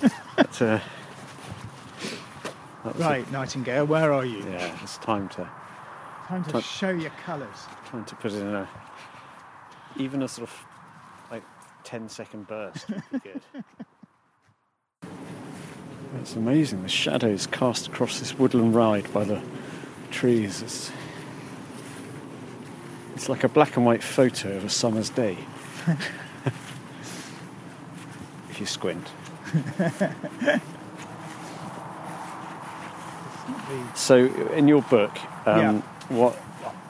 But, 0.36 0.62
uh, 0.62 0.78
that 2.88 2.96
was 2.96 3.04
a- 3.06 3.08
Right, 3.08 3.30
Nightingale, 3.32 3.86
where 3.86 4.12
are 4.12 4.24
you? 4.24 4.38
yeah, 4.50 4.76
it's 4.82 4.98
time 4.98 5.28
to 5.30 5.48
Time 6.26 6.44
to 6.44 6.52
Time- 6.52 6.60
show 6.62 6.90
your 6.90 7.10
colours. 7.24 7.56
time 7.90 8.04
to 8.04 8.14
put 8.16 8.32
it 8.32 8.40
in 8.40 8.54
a 8.54 8.68
even 9.96 10.22
a 10.22 10.28
sort 10.28 10.48
of 10.48 10.54
like 11.30 11.42
10 11.84 12.08
second 12.08 12.46
burst 12.46 12.88
would 12.88 13.02
be 13.12 13.18
good. 13.20 13.40
It's 16.20 16.34
amazing 16.36 16.82
the 16.82 16.88
shadows 16.88 17.46
cast 17.46 17.86
across 17.88 18.18
this 18.18 18.36
woodland 18.38 18.74
ride 18.74 19.12
by 19.12 19.24
the 19.24 19.40
trees. 20.10 20.62
It's, 20.62 20.90
it's 23.14 23.28
like 23.28 23.44
a 23.44 23.48
black 23.48 23.76
and 23.76 23.84
white 23.84 24.02
photo 24.02 24.56
of 24.56 24.64
a 24.64 24.68
summer's 24.70 25.10
day. 25.10 25.36
if 28.50 28.58
you 28.58 28.64
squint. 28.66 29.06
So, 33.94 34.26
in 34.54 34.68
your 34.68 34.82
book, 34.82 35.16
um, 35.46 35.58
Yeah. 35.58 35.72
what 36.16 36.36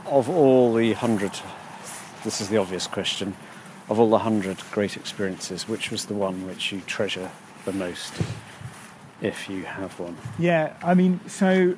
of 0.07 0.29
all 0.29 0.73
the 0.75 0.93
hundred? 0.95 1.33
This 2.25 2.41
is 2.41 2.49
the 2.49 2.57
obvious 2.59 2.87
question. 2.87 3.35
Of 3.89 3.99
all 3.99 4.11
the 4.11 4.19
hundred 4.19 4.59
great 4.71 4.97
experiences, 4.97 5.67
which 5.69 5.91
was 5.91 6.07
the 6.07 6.15
one 6.15 6.47
which 6.47 6.73
you 6.73 6.83
treasure 6.87 7.31
the 7.65 7.73
most, 7.73 8.13
if 9.23 9.49
you 9.49 9.65
have 9.65 9.99
one? 9.99 10.17
Yeah, 10.39 10.75
I 10.83 10.95
mean, 10.95 11.21
so 11.27 11.75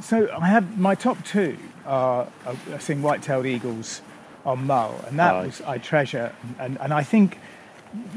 so 0.00 0.28
I 0.38 0.46
have 0.46 0.78
my 0.78 0.94
top 0.94 1.24
two 1.24 1.58
are 1.84 2.28
uh, 2.46 2.54
seeing 2.78 3.02
white-tailed 3.02 3.46
eagles 3.46 4.00
on 4.46 4.66
Mull, 4.66 5.04
and 5.08 5.18
that 5.18 5.32
Right. 5.32 5.46
was 5.46 5.60
I 5.62 5.78
treasure, 5.78 6.32
and, 6.60 6.78
and 6.80 6.94
I 6.94 7.02
think 7.02 7.38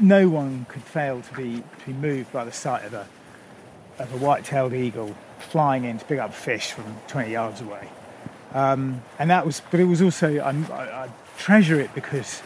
no 0.00 0.28
one 0.28 0.66
could 0.68 0.82
fail 0.84 1.20
to 1.22 1.34
be 1.34 1.62
to 1.80 1.86
be 1.86 1.92
moved 1.92 2.32
by 2.32 2.44
the 2.44 2.52
sight 2.52 2.84
of 2.84 2.94
a 2.94 3.06
of 3.98 4.12
a 4.14 4.16
white-tailed 4.18 4.72
eagle 4.72 5.16
flying 5.42 5.84
in 5.84 5.98
to 5.98 6.04
pick 6.04 6.18
up 6.18 6.34
fish 6.34 6.72
from 6.72 6.96
20 7.08 7.32
yards 7.32 7.60
away. 7.60 7.88
Um, 8.54 9.02
and 9.18 9.30
that 9.30 9.46
was, 9.46 9.62
but 9.70 9.80
it 9.80 9.84
was 9.84 10.02
also 10.02 10.40
I'm, 10.40 10.70
I, 10.72 11.04
I 11.04 11.08
treasure 11.38 11.80
it 11.80 11.94
because 11.94 12.42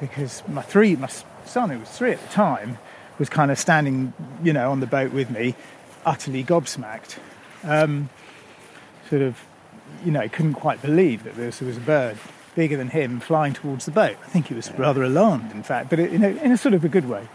because 0.00 0.42
my 0.48 0.62
three, 0.62 0.96
my 0.96 1.08
son 1.44 1.70
who 1.70 1.78
was 1.78 1.88
three 1.88 2.12
at 2.12 2.20
the 2.20 2.28
time, 2.28 2.78
was 3.18 3.28
kind 3.28 3.50
of 3.50 3.58
standing, 3.58 4.12
you 4.42 4.52
know, 4.52 4.70
on 4.70 4.80
the 4.80 4.86
boat 4.86 5.12
with 5.12 5.30
me, 5.30 5.54
utterly 6.04 6.42
gobsmacked, 6.42 7.18
um, 7.62 8.08
sort 9.08 9.22
of, 9.22 9.40
you 10.04 10.10
know, 10.10 10.28
couldn't 10.28 10.54
quite 10.54 10.82
believe 10.82 11.24
that 11.24 11.36
there 11.36 11.46
was, 11.46 11.58
there 11.58 11.68
was 11.68 11.76
a 11.76 11.80
bird 11.80 12.18
bigger 12.54 12.76
than 12.76 12.88
him 12.88 13.20
flying 13.20 13.52
towards 13.52 13.84
the 13.84 13.90
boat. 13.90 14.16
I 14.24 14.28
think 14.28 14.48
he 14.48 14.54
was 14.54 14.70
rather 14.72 15.02
alarmed, 15.02 15.52
in 15.52 15.62
fact, 15.62 15.90
but 15.90 15.98
it, 15.98 16.12
you 16.12 16.18
know, 16.18 16.28
in 16.28 16.52
a 16.52 16.56
sort 16.56 16.74
of 16.74 16.84
a 16.84 16.88
good 16.88 17.08
way. 17.08 17.28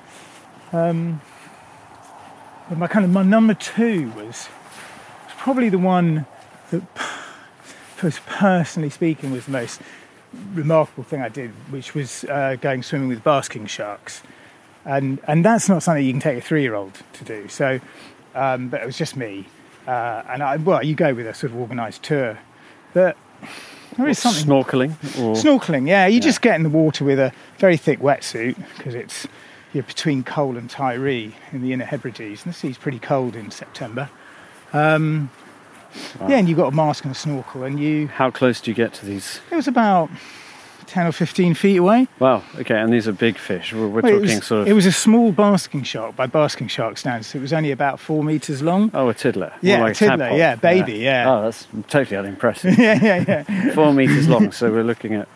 Um, 0.72 1.22
but 2.68 2.78
my 2.78 2.88
kind 2.88 3.04
of 3.04 3.12
my 3.12 3.24
number 3.24 3.54
two 3.54 4.12
was 4.12 4.48
probably 5.40 5.70
the 5.70 5.80
one 5.80 6.26
that, 6.70 6.84
personally 8.28 8.90
speaking, 8.90 9.32
was 9.32 9.46
the 9.46 9.52
most 9.52 9.82
remarkable 10.54 11.04
thing 11.04 11.22
I 11.22 11.30
did, 11.30 11.52
which 11.72 11.96
was 11.96 12.24
uh, 12.26 12.56
going 12.62 12.84
swimming 12.84 13.08
with 13.08 13.24
basking 13.24 13.66
sharks, 13.66 14.22
and 14.86 15.20
and 15.28 15.44
that's 15.44 15.68
not 15.68 15.82
something 15.82 16.06
you 16.06 16.12
can 16.12 16.22
take 16.22 16.38
a 16.38 16.42
three-year-old 16.42 17.02
to 17.14 17.24
do. 17.24 17.48
So, 17.48 17.80
um, 18.36 18.70
but 18.70 18.82
it 18.82 18.86
was 18.86 18.98
just 18.98 19.16
me, 19.16 19.46
uh, 19.88 20.24
and 20.28 20.44
I, 20.44 20.58
well, 20.58 20.84
you 20.84 20.94
go 20.94 21.14
with 21.14 21.26
a 21.26 21.34
sort 21.34 21.52
of 21.54 21.58
organised 21.58 22.04
tour, 22.04 22.38
but 22.94 23.18
there 23.98 24.08
is 24.08 24.20
something 24.20 24.46
Snorkeling 24.46 24.92
or 25.20 25.36
Snorkeling, 25.36 25.88
yeah. 25.88 26.06
You 26.06 26.20
just 26.20 26.42
get 26.42 26.56
in 26.56 26.64
the 26.64 26.70
water 26.70 27.04
with 27.04 27.20
a 27.20 27.34
very 27.58 27.78
thick 27.78 28.00
wetsuit 28.00 28.56
because 28.78 28.94
it's 28.94 29.28
you're 29.74 29.84
between 29.84 30.24
Coll 30.24 30.58
and 30.58 30.70
Tiree 30.70 31.34
in 31.52 31.62
the 31.62 31.74
Inner 31.74 31.86
Hebrides, 31.86 32.44
and 32.44 32.54
the 32.54 32.58
sea's 32.58 32.78
pretty 32.78 33.00
cold 33.00 33.36
in 33.36 33.52
September. 33.52 34.10
Um, 34.74 35.30
Yeah, 36.28 36.38
and 36.38 36.48
you've 36.48 36.58
got 36.58 36.72
a 36.72 36.76
mask 36.76 37.04
and 37.06 37.12
a 37.14 37.18
snorkel, 37.18 37.64
and 37.64 37.80
you. 37.80 38.08
how 38.08 38.30
close 38.32 38.62
do 38.62 38.70
you 38.72 38.76
get 38.76 38.94
to 38.96 39.06
these? 39.06 39.40
It 39.52 39.56
was 39.56 39.68
about 39.68 40.10
ten 40.86 41.06
or 41.08 41.12
fifteen 41.12 41.54
feet 41.56 41.78
away. 41.78 42.08
Wow. 42.20 42.44
Okay, 42.60 42.76
and 42.80 42.94
these 42.94 43.08
are 43.08 43.12
big 43.12 43.38
fish. 43.38 43.74
We're, 43.74 43.88
we're 43.88 44.02
Well, 44.02 44.20
talking 44.20 44.36
was, 44.38 44.46
sort 44.46 44.62
of. 44.62 44.68
It 44.68 44.74
was 44.74 44.86
a 44.86 44.92
small 44.92 45.32
basking 45.32 45.84
shark 45.84 46.16
by 46.16 46.28
basking 46.28 46.68
shark 46.68 46.98
standards. 47.00 47.34
It 47.34 47.40
was 47.42 47.54
only 47.54 47.72
about 47.72 48.00
four 48.00 48.24
meters 48.24 48.62
long. 48.62 48.92
Oh, 48.94 49.10
a 49.10 49.14
tiddler. 49.16 49.52
Yeah, 49.62 49.82
like 49.82 49.94
a 49.94 49.96
tiddler, 49.96 50.30
yeah, 50.32 50.56
baby, 50.56 50.94
yeah. 50.94 51.26
Oh, 51.32 51.42
that's 51.44 51.68
totally 51.88 52.18
unimpressive. 52.18 52.78
yeah, 52.80 53.00
yeah, 53.02 53.44
yeah. 53.50 53.74
Four 53.74 53.94
meters 53.94 54.28
long, 54.28 54.52
so 54.52 54.72
we're 54.72 54.84
looking 54.84 55.16
at, 55.16 55.28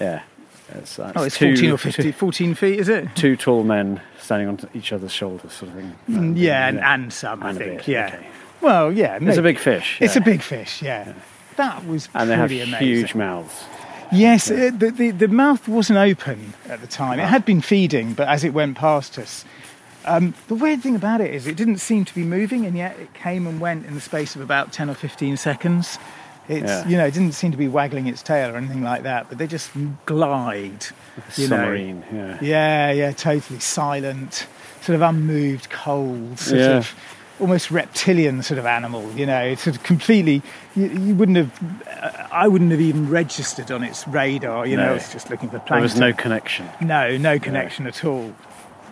yeah. 0.00 0.22
It's, 0.76 0.98
Oh, 0.98 1.22
it's 1.22 1.38
two, 1.38 1.54
14 1.54 1.70
or 1.70 1.78
50, 1.78 2.10
14 2.12 2.54
feet, 2.56 2.80
is 2.80 2.88
it? 2.88 3.08
Two 3.14 3.36
tall 3.36 3.62
men 3.62 4.00
standing 4.18 4.48
on 4.48 4.58
each 4.74 4.92
other's 4.92 5.12
shoulders, 5.12 5.52
sort 5.52 5.70
of 5.70 5.76
thing. 5.76 5.94
Mm, 6.10 6.32
Yeah, 6.36 6.66
and, 6.66 6.80
and 6.80 7.12
some, 7.12 7.42
And 7.44 7.56
I 7.56 7.60
think. 7.62 7.86
yeah. 7.86 8.06
okay. 8.14 8.26
Well, 8.60 8.92
yeah. 8.92 9.16
It's 9.16 9.24
no- 9.24 9.38
a 9.38 9.42
big 9.42 9.58
fish. 9.58 9.98
It's 10.00 10.14
yeah. 10.16 10.22
a 10.22 10.24
big 10.24 10.42
fish, 10.42 10.82
yeah. 10.82 11.12
That 11.56 11.86
was 11.86 12.08
And 12.14 12.28
they 12.30 12.36
have 12.36 12.50
amazing. 12.50 12.78
huge 12.80 13.14
mouths. 13.14 13.64
Yes, 14.12 14.50
it, 14.50 14.78
the, 14.78 14.90
the 14.90 15.10
the 15.12 15.28
mouth 15.28 15.66
wasn't 15.66 15.98
open 15.98 16.54
at 16.68 16.80
the 16.80 16.86
time. 16.86 17.18
It 17.18 17.24
had 17.26 17.44
been 17.44 17.60
feeding, 17.60 18.12
but 18.12 18.28
as 18.28 18.44
it 18.44 18.52
went 18.52 18.76
past 18.76 19.18
us, 19.18 19.44
um, 20.04 20.34
the 20.48 20.54
weird 20.54 20.82
thing 20.82 20.94
about 20.94 21.20
it 21.20 21.32
is 21.34 21.46
it 21.46 21.56
didn't 21.56 21.78
seem 21.78 22.04
to 22.04 22.14
be 22.14 22.22
moving, 22.22 22.64
and 22.66 22.76
yet 22.76 22.98
it 23.00 23.12
came 23.14 23.46
and 23.46 23.60
went 23.60 23.86
in 23.86 23.94
the 23.94 24.00
space 24.00 24.36
of 24.36 24.42
about 24.42 24.72
ten 24.72 24.88
or 24.90 24.94
fifteen 24.94 25.36
seconds. 25.36 25.98
It's 26.48 26.68
Yeah. 26.68 26.86
you 26.86 26.96
know 26.96 27.06
it 27.06 27.14
didn't 27.14 27.32
seem 27.32 27.50
to 27.52 27.56
be 27.56 27.66
waggling 27.66 28.06
its 28.06 28.22
tail 28.22 28.50
or 28.54 28.56
anything 28.56 28.82
like 28.82 29.02
that, 29.04 29.28
but 29.28 29.38
they 29.38 29.46
just 29.46 29.70
glide. 30.06 30.86
You 31.36 31.48
know. 31.48 31.56
Submarine, 31.56 32.04
yeah. 32.12 32.38
Yeah, 32.40 32.90
yeah, 32.92 33.12
totally 33.12 33.58
silent, 33.60 34.46
sort 34.82 34.94
of 34.96 35.02
unmoved, 35.02 35.70
cold, 35.70 36.38
sort 36.38 36.60
Yeah. 36.60 36.76
of 36.76 36.94
almost 37.40 37.70
reptilian 37.70 38.42
sort 38.42 38.58
of 38.58 38.66
animal. 38.66 39.10
You 39.12 39.26
know, 39.26 39.40
it's 39.42 39.62
sort 39.62 39.76
of 39.76 39.82
completely. 39.82 40.42
You, 40.76 40.86
you 40.88 41.14
wouldn't 41.14 41.36
have. 41.38 41.52
uh, 42.02 42.26
I 42.32 42.48
wouldn't 42.48 42.70
have 42.70 42.80
even 42.80 43.08
registered 43.10 43.70
on 43.70 43.82
its 43.82 44.06
radar. 44.08 44.66
You 44.66 44.76
know, 44.76 44.86
No. 44.86 44.94
it's 44.94 45.12
just 45.12 45.30
looking 45.30 45.50
for 45.50 45.62
There 45.68 45.80
was 45.80 45.96
no 45.98 46.12
connection. 46.12 46.68
No, 46.80 47.16
no 47.16 47.38
connection 47.38 47.86
at 47.86 48.04
all. 48.04 48.32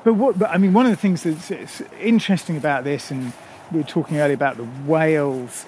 But 0.04 0.14
what? 0.14 0.38
But 0.38 0.50
I 0.50 0.58
mean, 0.58 0.72
one 0.72 0.86
of 0.86 0.90
the 0.92 0.96
things 0.96 1.22
that's 1.22 1.50
it's 1.50 1.82
interesting 2.00 2.56
about 2.56 2.84
this, 2.84 3.10
and 3.10 3.32
we 3.70 3.78
were 3.78 3.84
talking 3.86 4.18
earlier 4.18 4.34
about 4.34 4.56
the 4.56 4.64
whales. 4.64 5.64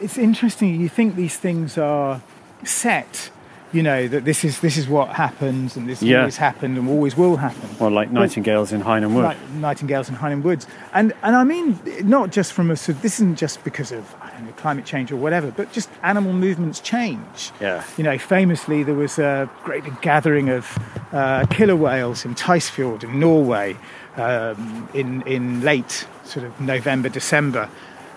It's 0.00 0.16
interesting. 0.18 0.80
You 0.80 0.88
think 0.88 1.16
these 1.16 1.36
things 1.36 1.76
are 1.78 2.22
set. 2.64 3.30
You 3.72 3.84
know 3.84 4.08
that 4.08 4.24
this 4.24 4.44
is 4.44 4.58
this 4.60 4.76
is 4.76 4.88
what 4.88 5.10
happens, 5.10 5.76
and 5.76 5.88
this 5.88 6.02
Yeah. 6.02 6.18
always 6.20 6.36
happened, 6.38 6.76
and 6.76 6.88
always 6.88 7.16
will 7.16 7.36
happen. 7.36 7.68
Well, 7.78 7.90
like 7.90 8.10
nightingales 8.10 8.72
in 8.72 8.82
Highnam 8.82 9.14
Wood. 9.14 9.22
Like 9.24 9.36
nightingales 9.54 10.08
in 10.08 10.16
Highnam 10.16 10.42
Woods, 10.42 10.66
and 10.92 11.12
and 11.22 11.36
I 11.36 11.44
mean 11.44 11.78
not 12.02 12.30
just 12.32 12.52
from 12.52 12.70
a 12.72 12.76
sort. 12.76 13.00
This 13.00 13.14
isn't 13.20 13.36
just 13.38 13.62
because 13.62 13.92
of 13.92 14.12
I 14.20 14.30
don't 14.30 14.46
know 14.46 14.52
climate 14.56 14.84
change 14.86 15.12
or 15.12 15.16
whatever, 15.16 15.52
but 15.52 15.70
just 15.72 15.88
animal 16.02 16.32
movements 16.32 16.80
change. 16.80 17.52
Yeah. 17.60 17.84
You 17.96 18.02
know, 18.02 18.18
famously 18.18 18.82
there 18.82 18.96
was 18.96 19.18
a 19.20 19.48
great 19.62 19.84
big 19.84 20.00
gathering 20.00 20.48
of 20.48 20.76
uh, 21.12 21.46
killer 21.46 21.76
whales 21.76 22.24
in 22.24 22.34
Tysfjord 22.34 23.04
in 23.04 23.20
Norway 23.20 23.76
um, 24.16 24.88
in 24.94 25.22
in 25.22 25.60
late 25.62 26.06
sort 26.24 26.44
of 26.44 26.60
November 26.60 27.08
December. 27.08 27.68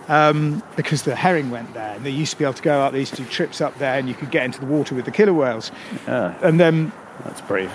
Um, 0.09 0.61
because 0.75 1.03
the 1.03 1.15
herring 1.15 1.49
went 1.49 1.73
there, 1.73 1.95
and 1.95 2.05
they 2.05 2.09
used 2.09 2.31
to 2.33 2.37
be 2.37 2.43
able 2.43 2.53
to 2.55 2.61
go 2.63 2.81
out. 2.81 2.91
They 2.91 2.99
used 2.99 3.15
to 3.15 3.23
do 3.23 3.29
trips 3.29 3.61
up 3.61 3.77
there, 3.77 3.97
and 3.97 4.09
you 4.09 4.13
could 4.15 4.31
get 4.31 4.43
into 4.43 4.59
the 4.59 4.65
water 4.65 4.95
with 4.95 5.05
the 5.05 5.11
killer 5.11 5.33
whales. 5.33 5.71
Ah, 6.07 6.35
And 6.41 6.59
then 6.59 6.91
that's 7.23 7.39
brave. 7.41 7.71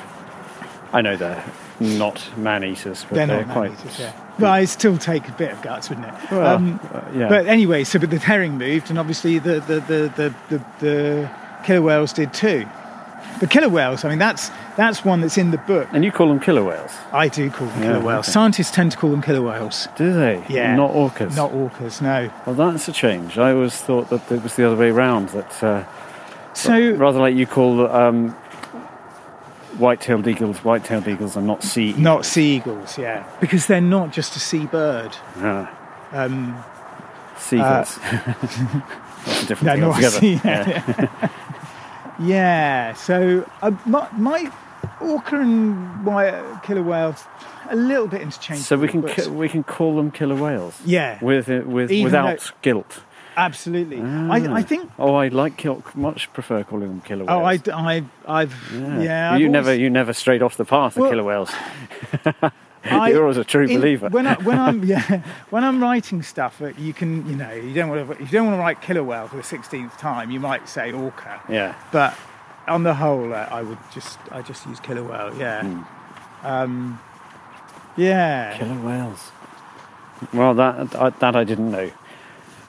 I 0.92 1.00
know 1.00 1.16
they're 1.16 1.42
not 1.80 2.20
man 2.36 2.64
eaters, 2.64 3.04
but 3.08 3.14
they're, 3.14 3.26
they're, 3.26 3.46
not 3.46 3.52
quite. 3.54 3.98
yeah. 3.98 4.12
Well, 4.38 4.54
it'd 4.54 4.68
still 4.68 4.98
take 4.98 5.28
a 5.28 5.32
bit 5.32 5.52
of 5.52 5.62
guts, 5.62 5.88
wouldn't 5.88 6.06
it? 6.06 6.14
Well, 6.30 6.56
Um, 6.56 6.80
uh, 6.92 7.00
yeah. 7.14 7.28
But 7.28 7.46
anyway, 7.46 7.84
so 7.84 7.98
but 7.98 8.10
the 8.10 8.18
herring 8.18 8.58
moved, 8.58 8.90
and 8.90 8.98
obviously 8.98 9.38
the 9.38 9.60
the, 9.60 9.80
the, 9.80 10.12
the, 10.16 10.34
the 10.50 10.64
the 10.80 11.30
killer 11.64 11.82
whales 11.82 12.12
did 12.12 12.32
too. 12.34 12.66
The 13.40 13.46
killer 13.46 13.68
whales, 13.68 14.04
I 14.04 14.08
mean, 14.08 14.18
that's 14.18 14.50
that's 14.76 15.04
one 15.04 15.20
that's 15.20 15.38
in 15.38 15.50
the 15.52 15.58
book. 15.58 15.88
and 15.92 16.04
you 16.04 16.10
call 16.10 16.28
them 16.28 16.40
killer 16.40 16.64
whales, 16.64 16.90
I 17.12 17.28
do 17.28 17.50
call 17.50 17.68
them 17.68 17.82
Yeah, 17.82 17.92
killer 17.92 18.04
whales. 18.04 18.26
okay. 18.26 18.32
Scientists 18.32 18.70
tend 18.72 18.90
to 18.92 18.98
call 18.98 19.10
them 19.10 19.22
killer 19.22 19.42
whales. 19.42 19.86
do 19.96 20.12
they? 20.12 20.44
Yeah, 20.48 20.74
Not 20.74 20.92
orcas. 20.92 21.36
Not 21.36 21.52
orcas, 21.52 22.02
no. 22.02 22.30
Well, 22.46 22.56
that's 22.56 22.88
a 22.88 22.92
change. 22.92 23.38
I 23.38 23.52
always 23.52 23.76
thought 23.76 24.10
that 24.10 24.30
it 24.32 24.42
was 24.42 24.56
the 24.56 24.64
other 24.66 24.76
way 24.76 24.90
round. 24.90 25.28
That 25.30 25.62
uh, 25.62 25.84
So 26.54 26.92
rather 26.94 27.20
like 27.20 27.36
you 27.36 27.46
call 27.46 27.86
um, 27.86 28.30
white-tailed 29.78 30.26
eagles, 30.26 30.64
white-tailed 30.64 31.06
eagles 31.06 31.36
are 31.36 31.42
not 31.42 31.62
sea. 31.62 31.92
not 31.96 32.26
sea 32.26 32.56
eagles, 32.56 32.98
yeah, 32.98 33.24
because 33.40 33.66
they're 33.66 33.80
not 33.80 34.12
just 34.12 34.34
a 34.36 34.40
sea 34.40 34.66
bird. 34.66 35.16
Ah, 35.36 35.70
Um, 36.12 36.64
seagulls. 37.38 37.98
that's 39.24 39.42
a 39.42 39.46
different 39.46 39.62
no, 39.62 39.74
thing 39.74 39.84
altogether. 39.84 40.18
sea. 40.18 40.40
Yeah. 40.44 41.30
Yeah, 42.20 42.94
so 42.94 43.48
uh, 43.62 43.70
my, 43.86 44.08
my 44.16 44.52
orca 45.00 45.40
and 45.40 46.04
why- 46.04 46.60
killer 46.64 46.82
whales 46.82 47.24
a 47.70 47.76
little 47.76 48.06
bit 48.08 48.22
interchangeable. 48.22 48.64
So 48.64 48.76
we 48.76 48.88
can 48.88 49.02
ki- 49.06 49.28
we 49.30 49.48
can 49.48 49.62
call 49.62 49.96
them 49.96 50.10
killer 50.10 50.34
whales. 50.34 50.80
Yeah. 50.84 51.18
With 51.22 51.48
uh, 51.48 51.62
with 51.64 51.90
Even 51.92 52.04
without 52.04 52.38
though- 52.40 52.50
guilt. 52.62 53.00
absolutely. 53.36 54.00
Ah. 54.02 54.32
I, 54.32 54.54
I 54.58 54.62
think. 54.62 54.90
Oh, 54.98 55.14
I 55.14 55.28
like 55.28 55.56
kill, 55.56 55.82
much 55.94 56.32
prefer 56.32 56.64
calling 56.64 56.88
them 56.88 57.00
killer 57.02 57.24
whales. 57.24 57.40
Oh, 57.40 57.44
I. 57.44 57.60
I, 57.72 58.04
I've 58.26 58.54
yeah. 58.72 59.36
you 59.36 59.46
I've 59.46 59.52
never 59.52 59.68
always- 59.70 59.80
you 59.80 59.90
never 59.90 60.12
strayed 60.12 60.42
off 60.42 60.56
the 60.56 60.64
path 60.64 60.96
of 60.96 61.02
Well, 61.02 61.10
killer 61.10 61.24
whales. 61.24 61.50
I- 62.92 63.08
You're 63.10 63.22
always 63.22 63.36
a 63.36 63.44
true 63.44 63.64
in- 63.66 63.78
believer. 63.80 64.08
When, 64.08 64.26
I, 64.26 64.34
when 64.42 64.58
I'm 64.58 64.84
yeah, 64.92 65.22
when 65.50 65.64
I'm 65.64 65.82
writing 65.82 66.22
stuff, 66.22 66.60
you 66.78 66.92
can 66.92 67.28
you 67.28 67.36
know 67.36 67.52
you 67.52 67.74
don't 67.74 67.88
want 67.88 68.06
to 68.06 68.12
if 68.22 68.32
you 68.32 68.38
don't 68.38 68.46
want 68.46 68.56
to 68.58 68.60
write 68.62 68.80
killer 68.82 69.02
whale 69.04 69.28
for 69.28 69.36
the 69.36 69.42
sixteenth 69.42 69.96
time, 69.98 70.30
you 70.30 70.40
might 70.40 70.68
say 70.68 70.92
orca. 70.92 71.40
yeah. 71.48 71.74
But 71.92 72.14
on 72.66 72.82
the 72.82 72.94
whole, 72.94 73.32
uh, 73.32 73.48
I 73.50 73.62
would 73.62 73.78
just 73.94 74.18
I 74.30 74.42
just 74.42 74.66
use 74.66 74.80
killer 74.80 75.02
whale. 75.02 75.34
Yeah. 75.38 75.62
Hmm. 75.62 76.46
Um, 76.46 77.00
yeah. 77.96 78.56
Killer 78.58 78.80
whales. 78.80 79.30
Well, 80.32 80.54
that 80.54 80.94
I, 80.96 81.10
that 81.10 81.36
I 81.36 81.44
didn't 81.44 81.70
know. 81.70 81.90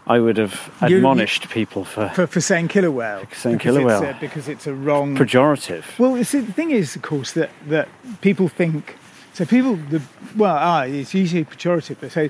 I 0.08 0.20
would 0.20 0.38
have 0.38 0.72
You- 0.82 0.88
you- 0.90 0.98
admonished 0.98 1.50
people 1.50 1.86
for 1.86 2.10
For, 2.10 2.26
for 2.26 2.42
saying 2.42 2.70
killer 2.70 2.90
whale. 2.90 3.24
saying 3.32 3.58
because 3.58 3.76
killer 3.76 3.82
it's 3.82 4.02
whale. 4.02 4.10
A, 4.10 4.18
because 4.20 4.48
it's 4.48 4.66
a 4.66 4.74
wrong. 4.74 5.16
pejorative. 5.16 5.84
Well, 6.00 6.24
see, 6.24 6.40
the 6.40 6.52
thing 6.54 6.72
is, 6.72 6.96
of 6.96 7.04
course, 7.04 7.34
that, 7.34 7.52
that 7.68 7.88
people 8.22 8.48
think. 8.50 8.96
So 9.40 9.46
people, 9.46 9.78
the, 9.78 10.02
well, 10.36 10.58
ah, 10.60 10.82
it's 10.82 11.14
usually 11.14 11.46
pejorative, 11.46 11.96
but 12.02 12.12
so 12.12 12.28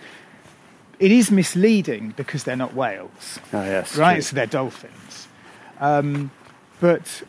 it 0.99 1.11
is 1.11 1.31
misleading 1.31 2.13
because 2.15 2.43
they're 2.43 2.55
not 2.55 2.75
whales, 2.75 3.39
Oh 3.51 3.63
yes, 3.63 3.97
right? 3.97 4.13
true. 4.13 4.21
So 4.21 4.35
they're 4.35 4.45
dolphins. 4.45 5.27
Um, 5.79 6.29
but 6.79 7.23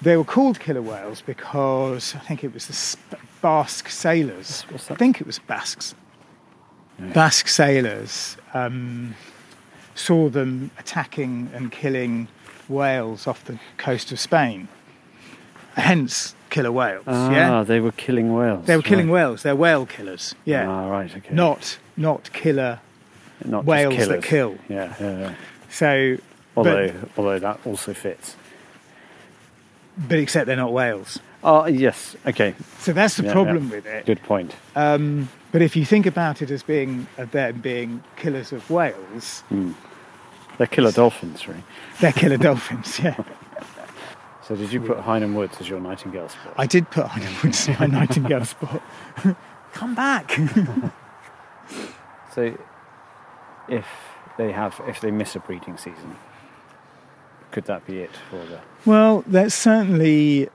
they 0.00 0.16
were 0.16 0.22
called 0.22 0.60
killer 0.60 0.82
whales 0.82 1.20
because 1.20 2.14
I 2.14 2.20
think 2.20 2.44
it 2.44 2.54
was 2.54 2.68
the 2.68 2.74
Sp- 2.78 3.18
Basque 3.42 3.88
sailors. 3.88 4.64
I 4.72 4.94
think 4.94 5.20
it 5.20 5.26
was 5.26 5.40
Basques. 5.40 5.96
Basque 7.12 7.48
sailors 7.48 8.36
um, 8.54 9.16
saw 9.96 10.28
them 10.28 10.70
attacking 10.78 11.50
and 11.52 11.72
killing 11.72 12.28
whales 12.68 13.26
off 13.26 13.44
the 13.46 13.58
coast 13.78 14.12
of 14.12 14.20
Spain. 14.20 14.68
Hence, 15.74 16.36
killer 16.54 16.72
whales. 16.72 17.04
Ah, 17.06 17.30
yeah, 17.32 17.64
they 17.64 17.80
were 17.80 17.92
killing 17.92 18.28
whales. 18.38 18.64
they 18.66 18.76
were 18.76 18.82
killing 18.92 19.10
right. 19.10 19.26
whales. 19.26 19.42
They're 19.42 19.56
whale 19.64 19.86
killers. 19.86 20.34
Yeah, 20.44 20.70
Ah, 20.70 20.88
right. 20.96 21.10
Okay. 21.18 21.34
not 21.34 21.78
not 21.96 22.30
killer. 22.32 22.78
Not 23.44 23.64
whales 23.64 24.08
that 24.08 24.22
kill. 24.22 24.52
Yeah, 24.68 24.94
yeah, 25.00 25.18
yeah. 25.18 25.34
So, 25.68 26.16
Although, 26.56 26.88
but, 26.92 27.08
although 27.18 27.38
that 27.40 27.58
also 27.66 27.92
fits. 27.92 28.36
but 30.08 30.18
except 30.18 30.46
they're 30.46 30.56
not 30.66 30.72
whales. 30.72 31.18
Oh 31.42 31.66
yes. 31.66 32.16
Okay. 32.26 32.54
So 32.78 32.92
that's 32.92 33.16
the 33.16 33.24
Yeah, 33.24 33.32
problem 33.32 33.68
with 33.70 33.84
it. 33.86 34.06
Good 34.06 34.22
point. 34.22 34.54
Um, 34.76 35.28
but 35.52 35.60
if 35.62 35.76
you 35.76 35.84
think 35.84 36.06
about 36.06 36.40
it 36.42 36.50
as 36.50 36.62
being 36.62 37.06
of 37.18 37.30
them 37.32 37.60
being 37.60 38.02
killers 38.16 38.52
of 38.52 38.70
whales, 38.70 39.42
They're 40.58 40.66
killer 40.76 40.92
dolphins, 40.92 41.46
right? 41.48 41.64
they're 42.00 42.12
killer 42.12 42.38
dolphins. 42.38 42.98
Yeah, 43.04 43.16
So 44.46 44.54
did 44.54 44.72
you 44.72 44.80
put 44.80 44.98
Highnam 44.98 45.34
Woods 45.34 45.56
as 45.60 45.68
your 45.68 45.80
nightingale 45.80 46.28
spot? 46.28 46.54
I 46.58 46.66
did 46.66 46.90
put 46.90 47.06
Highnam 47.06 47.42
Woods 47.42 47.66
as 47.68 47.80
my 47.80 47.86
nightingale 47.86 48.44
spot. 48.44 48.82
Come 49.72 49.94
back. 49.94 50.38
So, 52.34 52.56
if 53.68 53.86
they 54.36 54.52
have, 54.52 54.80
if 54.86 55.00
they 55.00 55.10
miss 55.10 55.34
a 55.34 55.40
breeding 55.40 55.76
season, 55.76 56.16
could 57.52 57.64
that 57.66 57.86
be 57.86 57.98
it 57.98 58.10
for 58.28 58.44
the? 58.44 58.60
Well, 58.84 59.24
that's 59.26 59.54
certainly, 59.54 60.48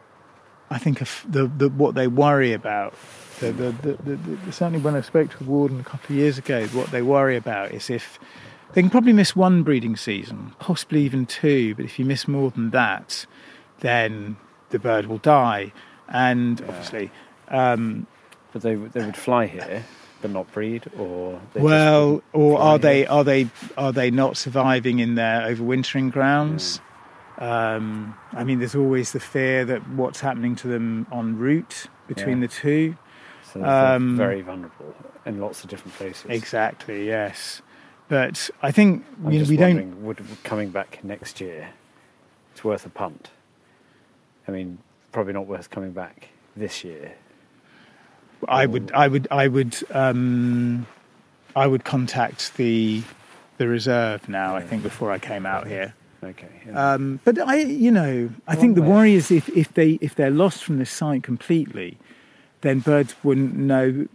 I 0.70 0.78
think, 0.78 1.00
the, 1.00 1.48
the 1.48 1.70
what 1.70 1.96
they 1.96 2.08
worry 2.08 2.54
about. 2.54 2.94
The, 3.40 3.54
the, 3.54 3.72
the, 3.72 3.94
the, 4.04 4.16
the, 4.16 4.52
certainly, 4.52 4.82
when 4.82 4.96
I 4.96 5.02
spoke 5.02 5.32
to 5.32 5.38
the 5.38 5.46
warden 5.46 5.80
a 5.80 5.84
couple 5.84 6.14
of 6.14 6.20
years 6.20 6.38
ago, 6.38 6.68
what 6.68 6.92
they 6.92 7.02
worry 7.02 7.38
about 7.38 7.72
is 7.72 7.90
if 7.90 8.20
they 8.74 8.82
can 8.82 8.90
probably 8.90 9.14
miss 9.14 9.36
one 9.36 9.64
breeding 9.64 9.96
season, 9.96 10.54
possibly 10.60 11.02
even 11.04 11.26
two. 11.26 11.74
But 11.76 11.86
if 11.86 11.98
you 11.98 12.06
miss 12.06 12.28
more 12.28 12.52
than 12.52 12.72
that, 12.72 13.26
then 13.80 14.38
the 14.70 14.80
bird 14.80 15.06
will 15.08 15.18
die. 15.20 15.72
And 16.08 16.60
obviously, 16.62 17.12
um, 17.50 18.08
But 18.52 18.62
they 18.64 18.76
they 18.76 19.06
would 19.06 19.18
fly 19.18 19.46
here, 19.48 19.86
but 20.22 20.32
not 20.32 20.52
breed, 20.52 20.86
or 20.98 21.40
well, 21.56 22.22
or 22.34 22.60
are 22.60 22.72
here? 22.74 22.78
they 22.80 23.08
are 23.08 23.24
they 23.24 23.48
are 23.78 23.92
they 23.92 24.10
not 24.12 24.38
surviving 24.38 25.00
in 25.00 25.16
their 25.16 25.42
overwintering 25.42 26.12
grounds? 26.12 26.82
Um, 27.38 28.16
I 28.34 28.44
mean, 28.44 28.60
there's 28.60 28.76
always 28.76 29.12
the 29.14 29.20
fear 29.20 29.64
that 29.66 29.88
what's 29.92 30.20
happening 30.20 30.56
to 30.58 30.68
them 30.68 31.08
en 31.12 31.38
route 31.38 31.88
between 32.08 32.42
Yeah. 32.42 32.48
the 32.48 32.54
two. 32.54 32.98
So 33.54 33.64
um, 33.64 34.18
very 34.18 34.42
vulnerable 34.42 34.94
in 35.26 35.40
lots 35.40 35.64
of 35.64 35.70
different 35.70 35.96
places. 35.96 36.26
Exactly, 36.30 37.08
yes. 37.08 37.62
But 38.10 38.50
I 38.62 38.72
think 38.72 39.06
I'm 39.26 39.32
just 39.32 39.50
we 39.50 39.58
don't. 39.58 40.04
would 40.04 40.20
coming 40.44 40.70
back 40.70 41.00
next 41.04 41.40
year, 41.40 41.70
it's 42.52 42.64
worth 42.64 42.86
a 42.86 42.90
punt. 42.90 43.30
I 44.50 44.52
mean, 44.52 44.80
probably 45.12 45.34
not 45.34 45.46
worth 45.46 45.70
coming 45.70 45.92
back 45.92 46.30
this 46.58 46.84
year. 46.84 47.14
I 48.48 48.66
would, 48.66 48.92
I 48.94 49.08
would, 49.08 49.28
I 49.30 49.48
would, 49.48 49.76
um, 49.92 50.88
I 51.56 51.68
would 51.68 51.84
contact 51.84 52.56
the 52.58 53.04
the 53.58 53.68
reserve 53.68 54.28
now. 54.28 54.56
I 54.56 54.62
think 54.64 54.82
before 54.82 55.12
I 55.12 55.20
came 55.20 55.46
out 55.46 55.68
here. 55.68 55.94
Okay. 56.24 56.48
yeah. 56.68 56.94
Um, 56.94 57.20
but 57.26 57.38
I, 57.40 57.58
you 57.58 57.92
know, 57.92 58.30
I 58.48 58.54
Long 58.54 58.62
think 58.62 58.76
the 58.76 58.82
way. 58.82 58.88
worry 58.90 59.14
is 59.14 59.30
if, 59.30 59.50
if 59.50 59.74
they 59.76 60.00
if 60.02 60.16
they're 60.16 60.32
lost 60.32 60.64
from 60.64 60.80
this 60.80 60.90
site 60.90 61.22
completely, 61.24 61.98
then 62.62 62.80
birds 62.80 63.14
wouldn't 63.24 63.56
know 63.56 64.08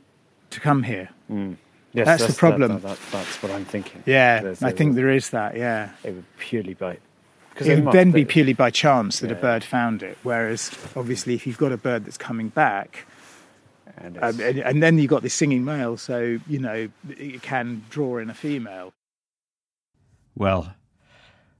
to 0.51 0.61
come 0.61 0.83
here. 0.83 1.11
yes, 1.29 2.07
that's 2.07 2.27
the 2.27 2.33
problem. 2.33 2.73
that- 2.73 2.83
that- 2.83 2.99
that's 3.13 3.41
what 3.43 3.53
I'm 3.53 3.65
thinking. 3.67 4.03
Yeah, 4.07 4.41
There's- 4.41 4.63
I 4.63 4.73
think 4.73 4.91
would- 4.91 4.99
there 4.99 5.11
is 5.11 5.31
that. 5.31 5.57
Yeah, 5.57 5.91
They 6.03 6.11
would 6.13 6.25
purely 6.39 6.75
bite. 6.75 7.01
Because 7.55 7.69
it 7.69 7.85
would 7.85 7.95
then 7.95 8.11
be 8.11 8.25
purely 8.25 8.53
by 8.53 8.71
chance 8.71 9.21
that 9.21 9.31
a 9.31 9.37
bird 9.37 9.63
found 9.63 10.03
it. 10.03 10.19
Whereas, 10.25 10.73
obviously, 10.97 11.35
if 11.35 11.47
you've 11.47 11.57
got 11.57 11.71
a 11.71 11.77
bird 11.77 12.05
that's 12.05 12.19
coming 12.19 12.49
back, 12.49 13.07
And 13.97 14.19
um, 14.19 14.41
and, 14.41 14.59
and 14.59 14.83
then 14.83 14.99
you've 14.99 15.11
got 15.11 15.23
this 15.23 15.35
singing 15.35 15.65
male, 15.65 15.97
so 15.97 16.39
you 16.49 16.59
know 16.59 16.89
it 17.09 17.43
can 17.43 17.85
draw 17.91 18.19
in 18.19 18.29
a 18.29 18.35
female. 18.35 18.93
Well, 20.35 20.75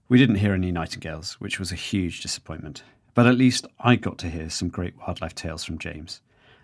we 0.09 0.19
didn't 0.19 0.37
hear 0.37 0.53
any 0.53 0.73
nightingales, 0.73 1.35
which 1.35 1.59
was 1.59 1.71
a 1.71 1.77
huge 1.77 2.21
disappointment. 2.23 2.83
But 3.15 3.27
at 3.27 3.37
least 3.37 3.67
I 3.79 3.95
got 3.95 4.19
to 4.19 4.29
hear 4.29 4.51
some 4.51 4.69
great 4.69 4.99
wildlife 4.99 5.35
tales 5.37 5.65
from 5.65 5.79
James. 5.79 6.21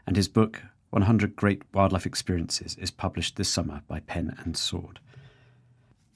And 0.07 0.17
his 0.17 0.27
book, 0.27 0.63
100 0.91 1.37
Great 1.37 1.63
Wildlife 1.73 2.07
Experiences, 2.07 2.77
is 2.81 2.91
published 2.91 3.37
this 3.37 3.49
summer 3.49 3.83
by 3.87 4.01
Pen 4.01 4.37
and 4.45 4.57
Sword. 4.57 4.99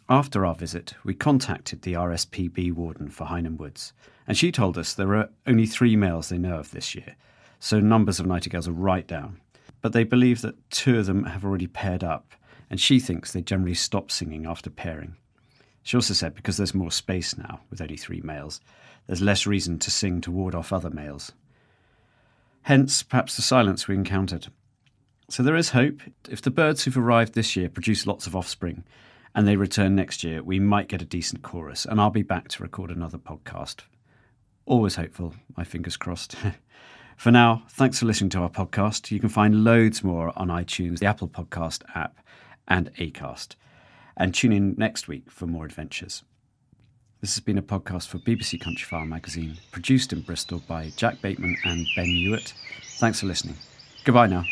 After 0.08 0.44
our 0.44 0.54
visit, 0.54 0.92
we 1.02 1.14
contacted 1.14 1.80
the 1.80 1.94
RSPB 1.94 2.74
warden 2.74 3.08
for 3.08 3.24
Highnam 3.24 3.56
Woods, 3.56 3.94
and 4.26 4.36
she 4.36 4.52
told 4.52 4.76
us 4.76 4.92
there 4.92 5.14
are 5.14 5.30
only 5.46 5.64
three 5.64 5.96
males 5.96 6.28
they 6.28 6.36
know 6.36 6.58
of 6.58 6.72
this 6.72 6.94
year, 6.94 7.16
so 7.58 7.80
numbers 7.80 8.20
of 8.20 8.26
nightingales 8.26 8.68
are 8.68 8.72
right 8.72 9.06
down. 9.06 9.40
But 9.80 9.94
they 9.94 10.04
believe 10.04 10.42
that 10.42 10.70
two 10.70 10.98
of 10.98 11.06
them 11.06 11.24
have 11.24 11.42
already 11.42 11.66
paired 11.66 12.04
up, 12.04 12.34
and 12.68 12.78
she 12.78 13.00
thinks 13.00 13.32
they 13.32 13.40
generally 13.40 13.72
stop 13.72 14.10
singing 14.10 14.44
after 14.44 14.68
pairing. 14.68 15.16
She 15.82 15.96
also 15.96 16.12
said 16.12 16.34
because 16.34 16.58
there's 16.58 16.74
more 16.74 16.90
space 16.90 17.38
now, 17.38 17.60
with 17.70 17.80
only 17.80 17.96
three 17.96 18.20
males, 18.20 18.60
there's 19.06 19.22
less 19.22 19.46
reason 19.46 19.78
to 19.78 19.90
sing 19.90 20.20
to 20.22 20.30
ward 20.30 20.54
off 20.54 20.70
other 20.70 20.90
males. 20.90 21.32
Hence, 22.62 23.02
perhaps 23.02 23.36
the 23.36 23.42
silence 23.42 23.88
we 23.88 23.94
encountered. 23.94 24.48
So 25.30 25.42
there 25.42 25.56
is 25.56 25.70
hope. 25.70 26.00
If 26.28 26.42
the 26.42 26.50
birds 26.50 26.84
who've 26.84 26.98
arrived 26.98 27.32
this 27.32 27.56
year 27.56 27.70
produce 27.70 28.06
lots 28.06 28.26
of 28.26 28.36
offspring 28.36 28.84
and 29.34 29.46
they 29.46 29.56
return 29.56 29.94
next 29.94 30.22
year, 30.22 30.42
we 30.42 30.60
might 30.60 30.88
get 30.88 31.02
a 31.02 31.06
decent 31.06 31.42
chorus, 31.42 31.84
and 31.84 32.00
I'll 32.00 32.10
be 32.10 32.22
back 32.22 32.48
to 32.48 32.62
record 32.62 32.90
another 32.90 33.18
podcast. 33.18 33.82
Always 34.66 34.96
hopeful, 34.96 35.34
my 35.56 35.64
fingers 35.64 35.96
crossed. 35.96 36.36
for 37.16 37.32
now, 37.32 37.64
thanks 37.70 37.98
for 37.98 38.06
listening 38.06 38.30
to 38.30 38.40
our 38.40 38.50
podcast. 38.50 39.10
You 39.10 39.20
can 39.20 39.28
find 39.28 39.64
loads 39.64 40.04
more 40.04 40.32
on 40.38 40.48
iTunes, 40.48 41.00
the 41.00 41.06
Apple 41.06 41.28
Podcast 41.28 41.82
app, 41.94 42.20
and 42.68 42.94
Acast. 42.94 43.56
And 44.16 44.32
tune 44.32 44.52
in 44.52 44.74
next 44.78 45.08
week 45.08 45.30
for 45.30 45.46
more 45.46 45.64
adventures. 45.64 46.22
This 47.20 47.34
has 47.34 47.40
been 47.40 47.58
a 47.58 47.62
podcast 47.62 48.08
for 48.08 48.18
BBC 48.18 48.60
Countryfile 48.62 49.08
magazine, 49.08 49.56
produced 49.72 50.12
in 50.12 50.20
Bristol 50.20 50.62
by 50.68 50.92
Jack 50.96 51.20
Bateman 51.22 51.56
and 51.64 51.86
Ben 51.96 52.04
Hewitt. 52.04 52.54
Thanks 52.98 53.20
for 53.20 53.26
listening. 53.26 53.56
Goodbye 54.04 54.26
now. 54.28 54.44